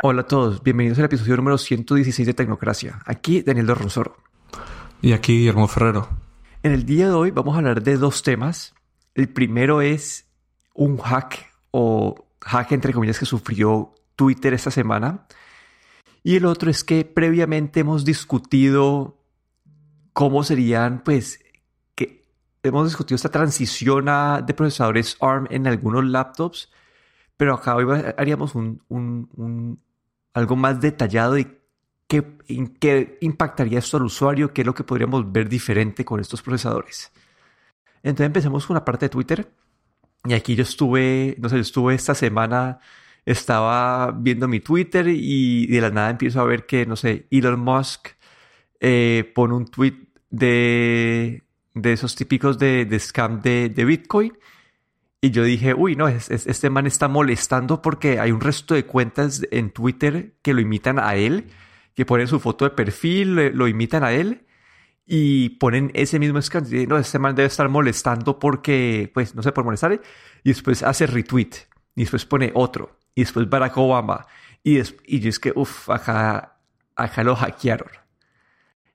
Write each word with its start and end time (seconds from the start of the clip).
Hola 0.00 0.22
a 0.22 0.26
todos, 0.26 0.62
bienvenidos 0.62 1.00
al 1.00 1.06
episodio 1.06 1.36
número 1.38 1.58
116 1.58 2.24
de 2.24 2.32
Tecnocracia. 2.32 3.00
Aquí 3.04 3.42
Daniel 3.42 3.66
de 3.66 3.74
Rosoro. 3.74 4.16
Y 5.02 5.10
aquí 5.10 5.38
Guillermo 5.38 5.66
Ferrero. 5.66 6.08
En 6.62 6.70
el 6.70 6.86
día 6.86 7.06
de 7.08 7.14
hoy 7.14 7.32
vamos 7.32 7.56
a 7.56 7.58
hablar 7.58 7.82
de 7.82 7.96
dos 7.96 8.22
temas. 8.22 8.74
El 9.16 9.28
primero 9.28 9.82
es 9.82 10.28
un 10.72 10.98
hack 10.98 11.50
o 11.72 12.28
hack 12.40 12.70
entre 12.70 12.92
comillas 12.92 13.18
que 13.18 13.26
sufrió 13.26 13.92
Twitter 14.14 14.54
esta 14.54 14.70
semana. 14.70 15.26
Y 16.22 16.36
el 16.36 16.44
otro 16.46 16.70
es 16.70 16.84
que 16.84 17.04
previamente 17.04 17.80
hemos 17.80 18.04
discutido 18.04 19.18
cómo 20.12 20.44
serían, 20.44 21.02
pues, 21.02 21.44
que 21.96 22.24
hemos 22.62 22.86
discutido 22.86 23.16
esta 23.16 23.30
transición 23.30 24.08
a, 24.08 24.42
de 24.42 24.54
procesadores 24.54 25.16
ARM 25.20 25.48
en 25.50 25.66
algunos 25.66 26.04
laptops, 26.04 26.70
pero 27.36 27.54
acá 27.54 27.74
hoy 27.74 27.86
haríamos 28.16 28.54
un, 28.54 28.80
algo 30.34 30.56
más 30.56 30.80
detallado 30.80 31.34
de 31.34 31.60
qué, 32.06 32.24
qué 32.80 33.18
impactaría 33.20 33.78
esto 33.78 33.96
al 33.96 34.04
usuario, 34.04 34.52
qué 34.52 34.62
es 34.62 34.66
lo 34.66 34.74
que 34.74 34.84
podríamos 34.84 35.30
ver 35.30 35.48
diferente 35.48 36.04
con 36.04 36.20
estos 36.20 36.42
procesadores. 36.42 37.12
Entonces 38.02 38.26
empecemos 38.26 38.66
con 38.66 38.74
la 38.74 38.84
parte 38.84 39.06
de 39.06 39.10
Twitter. 39.10 39.52
Y 40.24 40.34
aquí 40.34 40.54
yo 40.54 40.62
estuve, 40.62 41.36
no 41.38 41.48
sé, 41.48 41.56
yo 41.56 41.62
estuve 41.62 41.94
esta 41.94 42.14
semana, 42.14 42.80
estaba 43.24 44.10
viendo 44.12 44.48
mi 44.48 44.60
Twitter 44.60 45.06
y 45.08 45.66
de 45.66 45.80
la 45.80 45.90
nada 45.90 46.10
empiezo 46.10 46.40
a 46.40 46.44
ver 46.44 46.66
que, 46.66 46.86
no 46.86 46.96
sé, 46.96 47.26
Elon 47.30 47.60
Musk 47.60 48.08
eh, 48.80 49.30
pone 49.34 49.54
un 49.54 49.66
tweet 49.66 49.94
de, 50.30 51.44
de 51.74 51.92
esos 51.92 52.14
típicos 52.14 52.58
de, 52.58 52.84
de 52.84 52.98
scam 52.98 53.40
de, 53.40 53.68
de, 53.68 53.84
Bitcoin. 53.84 54.32
Y 55.20 55.30
yo 55.30 55.42
dije, 55.42 55.74
uy, 55.74 55.96
no, 55.96 56.06
este 56.06 56.70
man 56.70 56.86
está 56.86 57.08
molestando 57.08 57.82
porque 57.82 58.20
hay 58.20 58.30
un 58.30 58.40
resto 58.40 58.74
de 58.74 58.86
cuentas 58.86 59.42
en 59.50 59.70
Twitter 59.70 60.34
que 60.42 60.54
lo 60.54 60.60
imitan 60.60 61.00
a 61.00 61.16
él, 61.16 61.48
que 61.94 62.06
ponen 62.06 62.28
su 62.28 62.38
foto 62.38 62.64
de 62.64 62.70
perfil, 62.70 63.34
lo 63.34 63.66
imitan 63.66 64.04
a 64.04 64.12
él 64.12 64.46
y 65.10 65.48
ponen 65.50 65.90
ese 65.94 66.20
mismo 66.20 66.40
scam. 66.40 66.64
No, 66.86 66.98
este 66.98 67.18
man 67.18 67.34
debe 67.34 67.48
estar 67.48 67.68
molestando 67.68 68.38
porque, 68.38 69.10
pues, 69.12 69.34
no 69.34 69.42
sé, 69.42 69.50
por 69.50 69.64
molestar. 69.64 70.00
Y 70.44 70.50
después 70.50 70.82
hace 70.84 71.06
retweet. 71.06 71.50
Y 71.96 72.02
después 72.02 72.24
pone 72.26 72.52
otro. 72.54 72.98
Y 73.14 73.22
después 73.22 73.48
Barack 73.48 73.76
Obama. 73.78 74.26
Y, 74.62 74.78
y 75.06 75.26
es 75.26 75.40
que, 75.40 75.52
uff, 75.56 75.90
acá, 75.90 76.58
acá 76.94 77.24
lo 77.24 77.34
hackearon. 77.34 77.90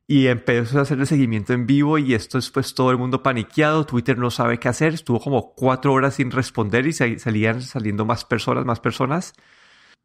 Y 0.06 0.28
empezó 0.28 0.80
a 0.80 0.82
hacer 0.82 1.00
el 1.00 1.08
seguimiento 1.08 1.54
en 1.54 1.66
vivo 1.66 1.98
y 1.98 2.14
esto 2.14 2.38
es 2.38 2.50
pues 2.50 2.76
todo 2.76 2.92
el 2.92 2.98
mundo 2.98 3.24
paniqueado, 3.24 3.86
Twitter 3.86 4.18
no 4.18 4.30
sabe 4.32 4.60
qué 4.60 4.68
hacer, 4.68 4.94
estuvo 4.94 5.20
como 5.20 5.54
cuatro 5.56 5.94
horas 5.94 6.16
sin 6.16 6.30
responder 6.30 6.86
y 6.88 6.94
salían 6.94 7.62
saliendo 7.62 8.06
más 8.06 8.26
personas, 8.26 8.66
más 8.66 8.82
personas. 8.82 9.34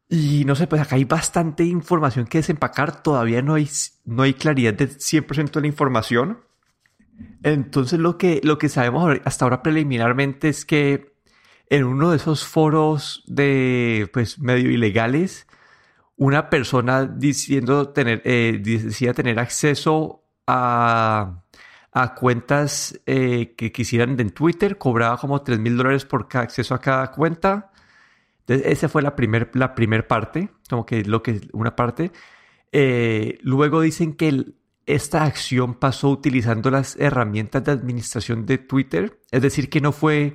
Y 0.09 0.45
no 0.47 0.55
sé, 0.55 0.67
pues 0.67 0.81
acá 0.81 0.97
hay 0.97 1.05
bastante 1.05 1.65
información 1.65 2.27
que 2.27 2.39
desempacar. 2.39 3.03
Todavía 3.03 3.43
no 3.43 3.55
hay, 3.55 3.69
no 4.05 4.23
hay 4.23 4.35
claridad 4.35 4.73
de 4.73 4.89
100% 4.89 5.53
de 5.53 5.61
la 5.61 5.67
información. 5.67 6.41
Entonces 7.43 7.99
lo 7.99 8.17
que, 8.17 8.41
lo 8.43 8.59
que 8.59 8.69
sabemos 8.69 9.19
hasta 9.25 9.45
ahora 9.45 9.63
preliminarmente 9.63 10.49
es 10.49 10.65
que 10.65 11.15
en 11.69 11.85
uno 11.85 12.11
de 12.11 12.17
esos 12.17 12.47
foros 12.47 13.25
de, 13.27 14.09
pues, 14.13 14.39
medio 14.39 14.71
ilegales, 14.71 15.47
una 16.19 16.51
persona 16.51 17.07
diciendo 17.07 17.91
tener, 17.91 18.21
eh, 18.25 18.61
decía 18.63 19.15
tener 19.15 19.39
acceso 19.39 20.25
a, 20.47 21.45
a 21.93 22.15
cuentas 22.15 23.01
eh, 23.07 23.55
que 23.57 23.73
quisieran 23.73 24.19
en 24.21 24.31
Twitter, 24.31 24.79
cobraba 24.79 25.17
como 25.17 25.43
3 25.43 25.59
mil 25.61 25.77
dólares 25.77 26.05
por 26.05 26.29
acceso 26.33 26.75
a 26.75 26.81
cada 26.81 27.13
cuenta. 27.13 27.71
Esa 28.47 28.89
fue 28.89 29.03
la 29.03 29.15
primera 29.15 29.49
la 29.55 29.75
primer 29.75 30.07
parte, 30.07 30.51
como 30.69 30.85
que 30.87 31.05
lo 31.05 31.23
que 31.23 31.41
una 31.53 31.77
parte. 31.77 32.13
Eh, 32.73 33.39
luego 33.43 33.81
dicen 33.81 34.15
que 34.15 34.45
esta 34.87 35.25
acción 35.25 35.75
pasó 35.75 36.09
utilizando 36.11 36.71
las 36.71 36.97
herramientas 36.97 37.63
de 37.65 37.73
administración 37.73 38.47
de 38.47 38.59
Twitter, 38.59 39.21
es 39.31 39.43
decir, 39.43 39.71
que 39.71 39.81
no 39.81 39.93
fue, 39.93 40.35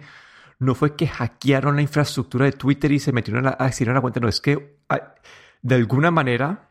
no 0.59 0.75
fue 0.75 0.95
que 0.95 1.07
hackearon 1.07 1.75
la 1.75 1.81
infraestructura 1.81 2.45
de 2.45 2.53
Twitter 2.53 2.91
y 2.91 2.99
se 2.99 3.11
metieron 3.11 3.47
a, 3.47 3.51
a 3.51 3.71
la 3.79 4.01
cuenta, 4.01 4.19
no, 4.19 4.29
es 4.29 4.41
que 4.41 4.77
ah, 4.89 5.15
de 5.63 5.75
alguna 5.75 6.11
manera 6.11 6.69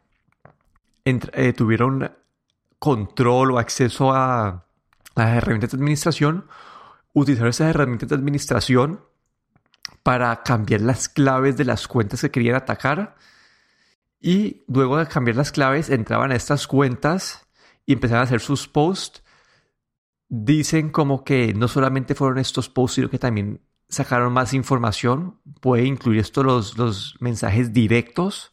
eh, 1.05 1.53
tuvieron 1.55 2.13
control 2.79 3.53
o 3.53 3.59
acceso 3.59 4.13
a 4.13 4.67
las 5.15 5.37
herramientas 5.37 5.71
de 5.71 5.77
administración, 5.77 6.47
utilizaron 7.13 7.51
esas 7.51 7.71
herramientas 7.71 8.09
de 8.09 8.15
administración 8.15 9.01
para 10.03 10.43
cambiar 10.43 10.83
las 10.83 11.09
claves 11.09 11.57
de 11.57 11.65
las 11.65 11.89
cuentas 11.89 12.21
que 12.21 12.31
querían 12.31 12.55
atacar. 12.55 13.17
Y 14.21 14.63
luego 14.69 14.99
de 14.99 15.07
cambiar 15.07 15.37
las 15.37 15.53
claves, 15.53 15.91
entraban 15.91 16.31
a 16.31 16.37
estas 16.37 16.67
cuentas 16.67 17.47
y 17.87 17.95
empezaban 17.95 18.21
a 18.21 18.25
hacer 18.25 18.41
sus 18.41 18.69
posts. 18.69 19.23
Dicen 20.29 20.91
como 20.91 21.25
que 21.25 21.55
no 21.55 21.67
solamente 21.67 22.15
fueron 22.15 22.39
estos 22.39 22.69
posts, 22.69 22.97
sino 22.97 23.11
que 23.11 23.19
también 23.19 23.61
sacaron 23.89 24.33
más 24.33 24.55
información. 24.55 25.41
Puede 25.61 25.85
incluir 25.85 26.21
esto 26.21 26.43
los, 26.43 26.79
los 26.79 27.17
mensajes 27.21 27.73
directos. 27.73 28.52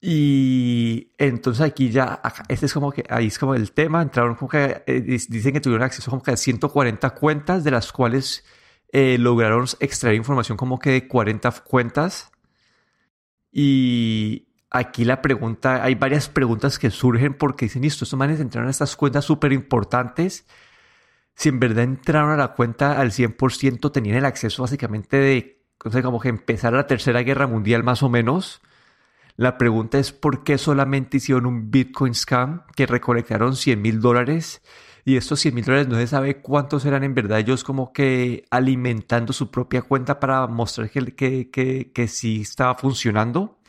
Y 0.00 1.12
entonces 1.18 1.62
aquí 1.62 1.90
ya, 1.90 2.20
este 2.48 2.66
es 2.66 2.74
como 2.74 2.92
que, 2.92 3.04
ahí 3.08 3.26
es 3.28 3.38
como 3.38 3.54
el 3.54 3.72
tema, 3.72 4.02
entraron 4.02 4.34
como 4.34 4.48
que, 4.50 4.82
eh, 4.86 5.00
dicen 5.00 5.52
que 5.52 5.60
tuvieron 5.60 5.84
acceso 5.84 6.10
como 6.10 6.22
que 6.22 6.32
a 6.32 6.36
140 6.36 7.10
cuentas, 7.10 7.64
de 7.64 7.70
las 7.70 7.92
cuales 7.92 8.44
eh, 8.92 9.18
lograron 9.18 9.66
extraer 9.80 10.16
información 10.16 10.56
como 10.56 10.78
que 10.78 10.90
de 10.90 11.08
40 11.08 11.50
cuentas. 11.64 12.30
Y 13.52 14.48
aquí 14.70 15.04
la 15.04 15.22
pregunta, 15.22 15.82
hay 15.82 15.94
varias 15.94 16.28
preguntas 16.28 16.78
que 16.78 16.90
surgen 16.90 17.34
porque 17.34 17.66
dicen, 17.66 17.82
listo, 17.82 18.04
estos 18.04 18.18
manes 18.18 18.40
entraron 18.40 18.68
a 18.68 18.70
estas 18.70 18.96
cuentas 18.96 19.24
súper 19.24 19.52
importantes. 19.52 20.46
Si 21.34 21.48
en 21.48 21.60
verdad 21.60 21.84
entraron 21.84 22.30
a 22.30 22.36
la 22.36 22.54
cuenta 22.54 23.00
al 23.00 23.12
100%, 23.12 23.92
tenían 23.92 24.16
el 24.16 24.24
acceso 24.24 24.62
básicamente 24.62 25.16
de, 25.18 25.64
o 25.84 25.90
sea, 25.90 26.02
como 26.02 26.20
que 26.20 26.28
empezar 26.28 26.72
la 26.72 26.86
tercera 26.86 27.22
guerra 27.22 27.46
mundial 27.46 27.82
más 27.82 28.02
o 28.02 28.08
menos. 28.08 28.60
La 29.36 29.58
pregunta 29.58 29.98
es 29.98 30.12
por 30.12 30.44
qué 30.44 30.56
solamente 30.56 31.18
hicieron 31.18 31.46
un 31.46 31.70
Bitcoin 31.70 32.14
scam 32.14 32.62
que 32.74 32.86
recolectaron 32.86 33.54
100 33.54 33.82
mil 33.82 34.00
dólares 34.00 34.62
y 35.04 35.16
estos 35.16 35.40
100 35.40 35.54
mil 35.54 35.64
dólares 35.64 35.88
no 35.88 35.96
se 35.96 36.06
sabe 36.06 36.40
cuántos 36.40 36.84
eran 36.84 37.04
en 37.04 37.14
verdad 37.14 37.38
ellos 37.38 37.62
como 37.62 37.92
que 37.92 38.44
alimentando 38.50 39.32
su 39.32 39.50
propia 39.50 39.82
cuenta 39.82 40.18
para 40.18 40.46
mostrar 40.46 40.90
que, 40.90 41.50
que, 41.50 41.92
que, 41.92 42.08
sí 42.08 42.40
estaba 42.40 42.74
funcionando. 42.74 43.60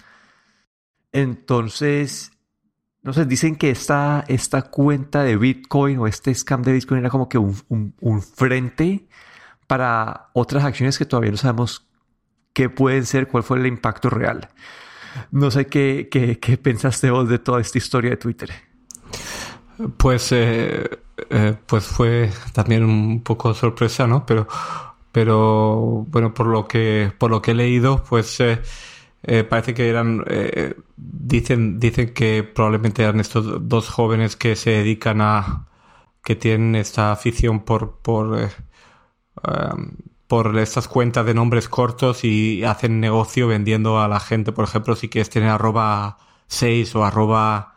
Entonces, 1.11 2.31
no 3.03 3.13
sé, 3.13 3.25
dicen 3.25 3.55
que 3.55 3.69
esta, 3.69 4.23
esta 4.27 4.63
cuenta 4.63 5.23
de 5.23 5.37
Bitcoin 5.37 5.99
o 5.99 6.07
este 6.07 6.33
scam 6.33 6.61
de 6.63 6.73
Bitcoin 6.73 7.01
era 7.01 7.09
como 7.09 7.29
que 7.29 7.37
un, 7.37 7.93
un, 7.99 8.21
frente 8.21 9.07
para 9.67 10.29
otras 10.33 10.63
acciones 10.63 10.97
que 10.97 11.05
todavía 11.05 11.31
no 11.31 11.37
sabemos 11.37 11.87
qué 12.53 12.69
pueden 12.69 13.05
ser, 13.05 13.27
cuál 13.27 13.43
fue 13.43 13.59
el 13.59 13.67
impacto 13.67 14.09
real. 14.09 14.49
No 15.31 15.51
sé 15.51 15.67
qué, 15.67 16.07
qué, 16.09 16.39
qué 16.39 16.57
pensaste 16.57 17.09
vos 17.11 17.27
de 17.29 17.39
toda 17.39 17.61
esta 17.61 17.77
historia 17.77 18.11
de 18.11 18.17
Twitter. 18.17 18.49
Pues 19.97 20.31
eh, 20.31 20.89
eh, 21.29 21.55
pues 21.65 21.85
fue 21.85 22.31
también 22.53 22.83
un 22.83 23.21
poco 23.23 23.53
sorpresa, 23.53 24.07
¿no? 24.07 24.25
Pero, 24.25 24.47
pero 25.11 26.05
bueno, 26.07 26.33
por 26.33 26.47
lo 26.47 26.67
que, 26.67 27.11
por 27.17 27.31
lo 27.31 27.41
que 27.41 27.51
he 27.51 27.55
leído, 27.55 28.03
pues 28.03 28.39
eh, 28.39 28.61
eh, 29.23 29.43
parece 29.43 29.73
que 29.73 29.89
eran, 29.89 30.23
dicen, 30.95 31.79
dicen 31.79 32.13
que 32.13 32.43
probablemente 32.43 33.03
eran 33.03 33.19
estos 33.19 33.67
dos 33.67 33.89
jóvenes 33.89 34.35
que 34.35 34.55
se 34.55 34.71
dedican 34.71 35.21
a, 35.21 35.67
que 36.23 36.35
tienen 36.35 36.75
esta 36.75 37.11
afición 37.11 37.61
por, 37.61 37.99
por, 38.01 38.49
por 40.27 40.57
estas 40.59 40.87
cuentas 40.87 41.25
de 41.25 41.33
nombres 41.33 41.69
cortos 41.69 42.23
y 42.23 42.63
hacen 42.63 42.99
negocio 42.99 43.47
vendiendo 43.47 43.99
a 43.99 44.07
la 44.07 44.19
gente, 44.19 44.51
por 44.51 44.65
ejemplo, 44.65 44.95
si 44.95 45.09
quieres 45.09 45.29
tener 45.29 45.49
arroba 45.49 46.17
6 46.47 46.95
o 46.95 47.05
arroba 47.05 47.75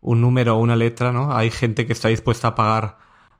un 0.00 0.20
número 0.20 0.56
o 0.56 0.60
una 0.60 0.76
letra, 0.76 1.12
¿no? 1.12 1.34
Hay 1.34 1.50
gente 1.50 1.86
que 1.86 1.92
está 1.92 2.08
dispuesta 2.08 2.48
a 2.48 2.54
pagar 2.54 2.98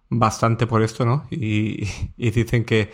bastante 0.09 0.67
por 0.67 0.83
esto, 0.83 1.05
¿no? 1.05 1.27
Y, 1.31 1.89
dicen 2.17 2.65
que, 2.65 2.91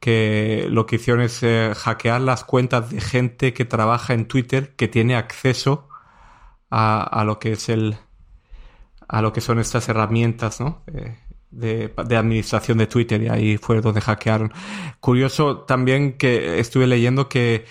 que 0.00 0.66
lo 0.70 0.86
que 0.86 0.96
hicieron 0.96 1.22
es 1.22 1.42
eh, 1.42 1.72
hackear 1.76 2.20
las 2.20 2.44
cuentas 2.44 2.90
de 2.90 3.00
gente 3.00 3.54
que 3.54 3.64
trabaja 3.64 4.14
en 4.14 4.26
Twitter 4.26 4.74
que 4.76 4.88
tiene 4.88 5.16
acceso 5.16 5.88
a, 6.70 7.02
a, 7.02 7.24
lo 7.24 7.38
que 7.38 7.52
es 7.52 7.68
el 7.68 7.96
a 9.08 9.22
lo 9.22 9.32
que 9.32 9.40
son 9.40 9.58
estas 9.58 9.88
herramientas, 9.88 10.60
¿no? 10.60 10.82
Eh, 10.86 11.16
de, 11.50 11.92
de, 12.06 12.16
administración 12.16 12.78
de 12.78 12.86
Twitter 12.86 13.22
y 13.22 13.28
ahí 13.28 13.56
fue 13.58 13.80
donde 13.80 14.00
hackearon. 14.00 14.52
Curioso 15.00 15.58
también 15.60 16.16
que 16.18 16.60
estuve 16.60 16.86
leyendo 16.86 17.28
que, 17.28 17.66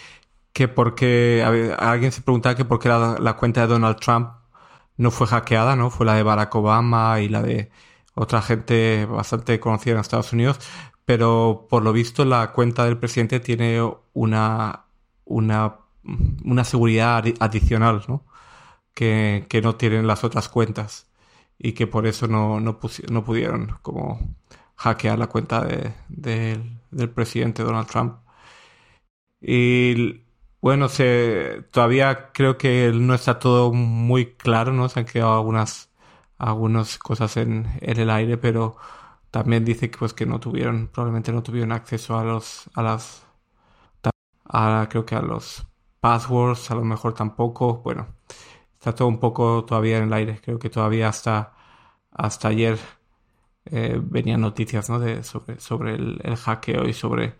que 0.53 0.67
porque 0.67 1.75
alguien 1.79 2.11
se 2.11 2.21
preguntaba 2.21 2.55
que 2.55 2.65
por 2.65 2.79
qué 2.79 2.89
la, 2.89 3.17
la 3.19 3.35
cuenta 3.37 3.61
de 3.61 3.67
Donald 3.67 3.97
Trump 3.99 4.31
no 4.97 5.11
fue 5.11 5.27
hackeada, 5.27 5.75
¿no? 5.75 5.89
Fue 5.91 6.05
la 6.05 6.15
de 6.15 6.23
Barack 6.23 6.53
Obama 6.55 7.21
y 7.21 7.29
la 7.29 7.41
de 7.41 7.71
otra 8.15 8.41
gente 8.41 9.05
bastante 9.05 9.59
conocida 9.59 9.93
en 9.93 9.99
Estados 10.01 10.33
Unidos, 10.33 10.59
pero 11.05 11.67
por 11.69 11.83
lo 11.83 11.93
visto 11.93 12.25
la 12.25 12.51
cuenta 12.51 12.85
del 12.85 12.97
presidente 12.97 13.39
tiene 13.39 13.81
una, 14.13 14.85
una 15.25 15.77
una 16.43 16.63
seguridad 16.63 17.23
adicional, 17.39 18.03
¿no? 18.07 18.25
Que, 18.93 19.47
no 19.63 19.75
tienen 19.75 20.07
las 20.07 20.23
otras 20.23 20.49
cuentas 20.49 21.08
y 21.59 21.73
que 21.73 21.87
por 21.87 22.07
eso 22.07 22.27
no, 22.27 22.59
no, 22.61 22.79
no 23.11 23.25
pudieron 23.25 23.77
como 23.83 24.35
hackear 24.77 25.19
la 25.19 25.27
cuenta 25.27 25.65
de, 25.65 25.93
del 26.09 27.11
presidente 27.11 27.63
Donald 27.63 27.87
Trump. 27.89 28.17
Y 29.41 30.23
bueno, 30.61 30.89
se, 30.89 31.63
todavía 31.71 32.31
creo 32.33 32.57
que 32.57 32.91
no 32.93 33.13
está 33.13 33.39
todo 33.39 33.71
muy 33.73 34.33
claro, 34.35 34.73
¿no? 34.73 34.89
Se 34.89 34.99
han 34.99 35.05
quedado 35.05 35.33
algunas, 35.37 35.91
algunas 36.37 36.97
cosas 36.97 37.37
en, 37.37 37.67
en 37.81 37.99
el 37.99 38.09
aire, 38.09 38.37
pero 38.37 38.77
también 39.31 39.65
dice 39.65 39.89
que 39.91 39.97
pues 39.99 40.13
que 40.13 40.25
no 40.25 40.39
tuvieron, 40.39 40.87
probablemente 40.89 41.31
no 41.31 41.43
tuvieron 41.43 41.71
acceso 41.71 42.17
a 42.19 42.23
los, 42.23 42.69
a 42.75 42.83
las, 42.83 43.25
a, 44.45 44.87
creo 44.89 45.05
que 45.05 45.15
a 45.15 45.21
los 45.21 45.65
passwords, 45.99 46.71
a 46.71 46.75
lo 46.75 46.83
mejor 46.83 47.13
tampoco. 47.13 47.81
Bueno, 47.83 48.07
está 48.79 48.95
todo 48.95 49.07
un 49.09 49.19
poco 49.19 49.65
todavía 49.65 49.97
en 49.97 50.05
el 50.05 50.13
aire. 50.13 50.39
Creo 50.43 50.57
que 50.59 50.69
todavía 50.69 51.09
hasta, 51.09 51.53
hasta 52.11 52.47
ayer 52.47 52.79
eh, 53.65 53.99
venían 54.01 54.41
noticias 54.41 54.89
¿no? 54.89 54.99
de, 54.99 55.23
sobre, 55.23 55.59
sobre 55.59 55.95
el, 55.95 56.35
hackeo 56.37 56.87
y 56.87 56.93
sobre, 56.93 57.35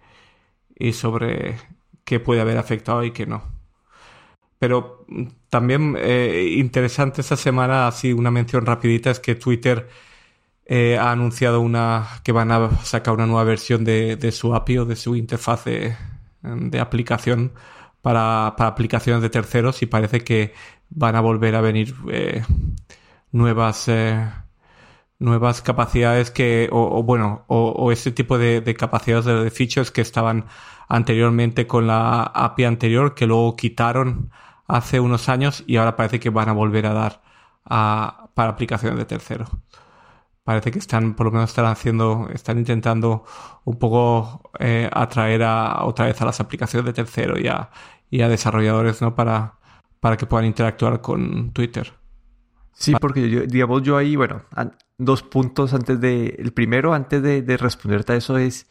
y 0.77 0.93
sobre 0.93 1.57
qué 2.03 2.19
puede 2.19 2.41
haber 2.41 2.57
afectado 2.57 3.03
y 3.03 3.11
qué 3.11 3.25
no. 3.25 3.43
Pero 4.59 5.05
mm, 5.07 5.27
también 5.49 5.95
eh, 5.97 6.55
interesante 6.57 7.21
esta 7.21 7.37
semana, 7.37 7.87
así 7.87 8.13
una 8.13 8.31
mención 8.31 8.65
rapidita, 8.65 9.11
es 9.11 9.19
que 9.19 9.35
Twitter 9.35 9.89
eh, 10.65 10.97
ha 10.97 11.11
anunciado 11.11 11.61
una 11.61 12.21
que 12.23 12.31
van 12.31 12.51
a 12.51 12.69
sacar 12.83 13.13
una 13.15 13.25
nueva 13.25 13.43
versión 13.45 13.83
de, 13.85 14.17
de 14.17 14.31
su 14.31 14.53
API 14.55 14.79
o 14.79 14.85
de 14.85 14.95
su 14.95 15.15
interfaz 15.15 15.65
de, 15.65 15.95
aplicación 16.79 17.53
para, 18.01 18.47
aplicaciones 18.47 19.21
de 19.21 19.29
terceros 19.29 19.81
y 19.81 19.87
parece 19.87 20.21
que 20.23 20.53
van 20.89 21.15
a 21.15 21.21
volver 21.21 21.55
a 21.55 21.61
venir 21.61 21.95
eh, 22.11 22.43
nuevas 23.31 23.87
eh, 23.87 24.29
nuevas 25.19 25.61
capacidades 25.61 26.31
que 26.31 26.69
o, 26.71 27.03
bueno 27.03 27.45
o, 27.47 27.69
o, 27.69 27.91
este 27.91 28.11
tipo 28.11 28.37
de, 28.37 28.63
capacidades 28.77 29.25
de, 29.25 29.43
de 29.43 29.51
features 29.51 29.91
que 29.91 30.01
estaban 30.01 30.45
anteriormente 30.87 31.67
con 31.67 31.87
la 31.87 32.23
API 32.23 32.65
anterior 32.65 33.15
que 33.15 33.27
luego 33.27 33.55
quitaron 33.55 34.31
hace 34.67 34.99
unos 34.99 35.29
años 35.29 35.63
y 35.67 35.77
ahora 35.77 35.95
parece 35.95 36.19
que 36.19 36.29
van 36.29 36.49
a 36.49 36.53
volver 36.53 36.85
a 36.85 36.93
dar 36.93 37.21
a, 37.65 38.29
para 38.33 38.51
aplicaciones 38.51 38.97
de 38.97 39.05
terceros 39.05 39.49
parece 40.49 40.71
que 40.71 40.79
están, 40.79 41.13
por 41.13 41.27
lo 41.27 41.31
menos 41.31 41.51
están 41.51 41.67
haciendo, 41.67 42.27
están 42.33 42.57
intentando 42.57 43.23
un 43.65 43.77
poco 43.77 44.49
eh, 44.57 44.89
atraer 44.91 45.43
a, 45.43 45.83
otra 45.85 46.07
vez 46.07 46.19
a 46.23 46.25
las 46.25 46.39
aplicaciones 46.39 46.87
de 46.87 46.93
tercero 46.93 47.39
y 47.39 47.47
a, 47.47 47.69
y 48.09 48.21
a 48.21 48.29
desarrolladores, 48.29 48.99
¿no? 48.99 49.13
Para, 49.13 49.58
para 49.99 50.17
que 50.17 50.25
puedan 50.25 50.45
interactuar 50.45 51.01
con 51.01 51.51
Twitter. 51.51 51.93
Sí, 52.73 52.93
porque 52.99 53.29
yo, 53.29 53.41
digamos 53.41 53.83
yo 53.83 53.97
ahí, 53.97 54.15
bueno, 54.15 54.43
dos 54.97 55.23
puntos 55.23 55.73
antes 55.73 55.99
de, 55.99 56.35
el 56.39 56.53
primero, 56.53 56.93
antes 56.93 57.21
de, 57.21 57.41
de 57.41 57.57
responderte 57.57 58.13
a 58.13 58.15
eso 58.15 58.37
es 58.37 58.67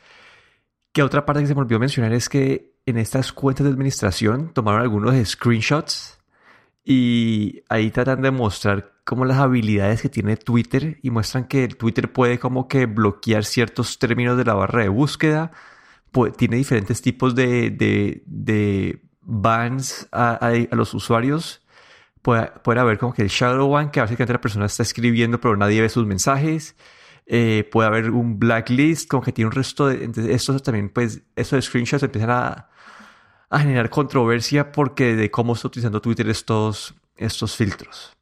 que 0.93 1.03
otra 1.03 1.27
parte 1.27 1.43
que 1.43 1.47
se 1.47 1.55
me 1.55 1.61
olvidó 1.61 1.79
mencionar 1.79 2.13
es 2.13 2.29
que 2.29 2.73
en 2.87 2.97
estas 2.97 3.33
cuentas 3.33 3.65
de 3.65 3.73
administración 3.73 4.53
tomaron 4.55 4.81
algunos 4.81 5.15
screenshots 5.29 6.19
y 6.85 7.63
ahí 7.69 7.91
tratan 7.91 8.23
de 8.23 8.31
mostrar 8.31 8.95
como 9.05 9.27
las 9.27 9.39
habilidades 9.39 10.03
que 10.03 10.09
tiene 10.09 10.37
Twitter 10.37 10.99
y 11.03 11.11
muestran 11.11 11.47
que 11.47 11.69
Twitter 11.69 12.13
puede 12.13 12.39
como 12.39 12.69
que 12.69 12.87
bloquear 12.87 13.45
ciertos 13.45 13.99
términos 13.99 14.37
de 14.37 14.45
la 14.45 14.55
barra 14.55 14.83
de 14.83 14.89
búsqueda, 14.89 15.53
tiene 16.37 16.57
diferentes 16.57 17.01
tipos 17.03 17.35
de, 17.35 17.71
de, 17.71 19.03
bans 19.29 20.09
a, 20.11 20.53
los 20.73 20.95
usuarios. 20.95 21.63
Puede, 22.23 22.51
puede, 22.65 22.81
haber 22.81 22.99
como 22.99 23.13
que 23.13 23.23
el 23.23 23.29
shadow 23.29 23.71
ban, 23.71 23.91
que 23.91 24.01
básicamente 24.01 24.33
la 24.33 24.41
persona 24.41 24.67
está 24.67 24.83
escribiendo 24.83 25.41
pero 25.41 25.57
nadie 25.57 25.81
ve 25.81 25.89
sus 25.89 26.07
mensajes. 26.07 26.77
Eh, 27.27 27.69
puede 27.71 27.89
haber 27.89 28.11
un 28.11 28.39
blacklist, 28.39 29.09
como 29.09 29.23
que 29.23 29.33
tiene 29.33 29.49
un 29.49 29.53
resto 29.53 29.87
de... 29.87 30.05
Entonces, 30.05 30.35
esto 30.35 30.59
también, 30.61 30.89
pues, 30.89 31.23
estos 31.37 31.67
screenshots 31.67 32.03
empiezan 32.03 32.31
a, 32.31 32.71
a 33.51 33.59
generar 33.61 33.91
controversia 33.91 34.73
porque 34.73 35.15
de 35.15 35.31
cómo 35.31 35.53
está 35.53 35.69
utilizando 35.69 36.01
Twitter 36.01 36.29
estos, 36.29 36.95
estos 37.17 37.55
filtros. 37.55 38.17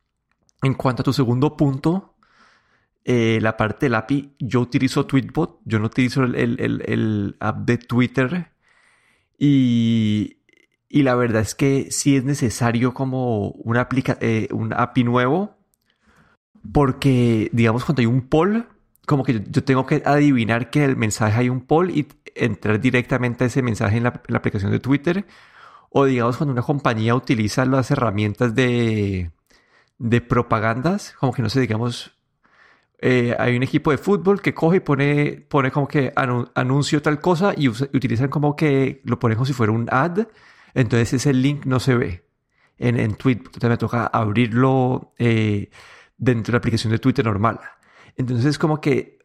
En 0.62 0.74
cuanto 0.74 1.02
a 1.02 1.04
tu 1.04 1.12
segundo 1.12 1.56
punto, 1.56 2.16
eh, 3.04 3.38
la 3.40 3.56
parte 3.56 3.86
del 3.86 3.94
API, 3.94 4.34
yo 4.40 4.60
utilizo 4.60 5.06
Tweetbot, 5.06 5.60
yo 5.64 5.78
no 5.78 5.86
utilizo 5.86 6.24
el, 6.24 6.34
el, 6.34 6.82
el, 6.84 7.36
app 7.38 7.58
de 7.58 7.78
Twitter 7.78 8.52
y, 9.38 10.35
y, 10.98 11.02
la 11.02 11.14
verdad 11.14 11.42
es 11.42 11.54
que 11.54 11.88
sí 11.90 12.16
es 12.16 12.24
necesario 12.24 12.94
como 12.94 13.50
una 13.50 13.82
aplica 13.82 14.18
eh, 14.20 14.48
un 14.52 14.72
API 14.72 15.04
nuevo 15.04 15.56
porque, 16.72 17.48
digamos, 17.52 17.84
cuando 17.84 18.00
hay 18.00 18.06
un 18.06 18.28
poll, 18.28 18.66
como 19.06 19.24
que 19.24 19.44
yo, 19.48 19.64
tengo 19.64 19.86
que 19.86 20.02
adivinar 20.04 20.70
que 20.70 20.84
el 20.84 20.96
mensaje 20.96 21.40
hay 21.40 21.48
un 21.48 21.60
poll 21.60 21.90
y 21.90 22.08
entrar 22.34 22.80
directamente 22.80 23.44
a 23.44 23.46
ese 23.46 23.62
mensaje 23.62 23.96
en 23.96 24.04
la, 24.04 24.08
en 24.26 24.32
la 24.32 24.38
aplicación 24.38 24.72
de 24.72 24.80
Twitter. 24.80 25.26
O 25.90 26.04
digamos, 26.04 26.36
cuando 26.36 26.52
una 26.52 26.62
compañía 26.62 27.14
utiliza 27.14 27.64
las 27.64 27.90
herramientas 27.90 28.54
de, 28.54 29.30
de 29.98 30.20
propagandas, 30.20 31.14
como 31.18 31.32
que 31.32 31.42
no 31.42 31.48
sé, 31.48 31.60
digamos, 31.60 32.16
eh, 32.98 33.36
hay 33.38 33.56
un 33.56 33.62
equipo 33.62 33.90
de 33.90 33.98
fútbol 33.98 34.40
que 34.40 34.54
coge 34.54 34.78
y 34.78 34.80
pone, 34.80 35.44
pone 35.48 35.70
como 35.70 35.86
que 35.86 36.12
anuncio 36.16 37.02
tal 37.02 37.20
cosa 37.20 37.52
y 37.56 37.68
utilizan 37.68 38.28
como 38.28 38.56
que 38.56 39.02
lo 39.04 39.18
ponen 39.18 39.36
como 39.36 39.46
si 39.46 39.52
fuera 39.52 39.72
un 39.72 39.86
ad, 39.90 40.26
entonces 40.76 41.14
ese 41.14 41.32
link 41.32 41.64
no 41.64 41.80
se 41.80 41.94
ve 41.96 42.26
en, 42.76 43.00
en 43.00 43.14
Twitter, 43.14 43.46
entonces 43.46 43.70
me 43.70 43.78
toca 43.78 44.06
abrirlo 44.06 45.14
eh, 45.18 45.70
dentro 46.18 46.52
de 46.52 46.56
la 46.56 46.58
aplicación 46.58 46.92
de 46.92 46.98
Twitter 46.98 47.24
normal. 47.24 47.58
Entonces 48.14 48.44
es 48.44 48.58
como 48.58 48.78
que 48.78 49.18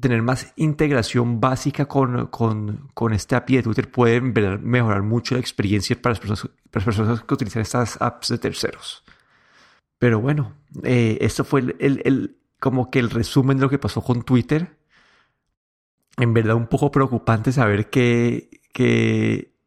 tener 0.00 0.22
más 0.22 0.54
integración 0.56 1.40
básica 1.40 1.84
con, 1.84 2.28
con, 2.28 2.88
con 2.94 3.12
este 3.12 3.36
API 3.36 3.56
de 3.56 3.62
Twitter 3.64 3.90
puede 3.90 4.20
mejorar 4.22 5.02
mucho 5.02 5.34
la 5.34 5.40
experiencia 5.40 6.00
para 6.00 6.12
las 6.12 6.20
personas, 6.20 6.54
para 6.70 6.86
las 6.86 6.96
personas 6.96 7.22
que 7.22 7.34
utilizan 7.34 7.62
estas 7.62 8.00
apps 8.00 8.28
de 8.28 8.38
terceros. 8.38 9.04
Pero 9.98 10.20
bueno, 10.20 10.54
eh, 10.84 11.18
esto 11.20 11.44
fue 11.44 11.60
el, 11.60 12.00
el, 12.02 12.38
como 12.58 12.90
que 12.90 12.98
el 12.98 13.10
resumen 13.10 13.58
de 13.58 13.64
lo 13.64 13.70
que 13.70 13.78
pasó 13.78 14.00
con 14.00 14.22
Twitter. 14.22 14.78
En 16.16 16.32
verdad 16.32 16.56
un 16.56 16.68
poco 16.68 16.90
preocupante 16.90 17.52
saber 17.52 17.90
que, 17.90 18.62
que 18.72 19.57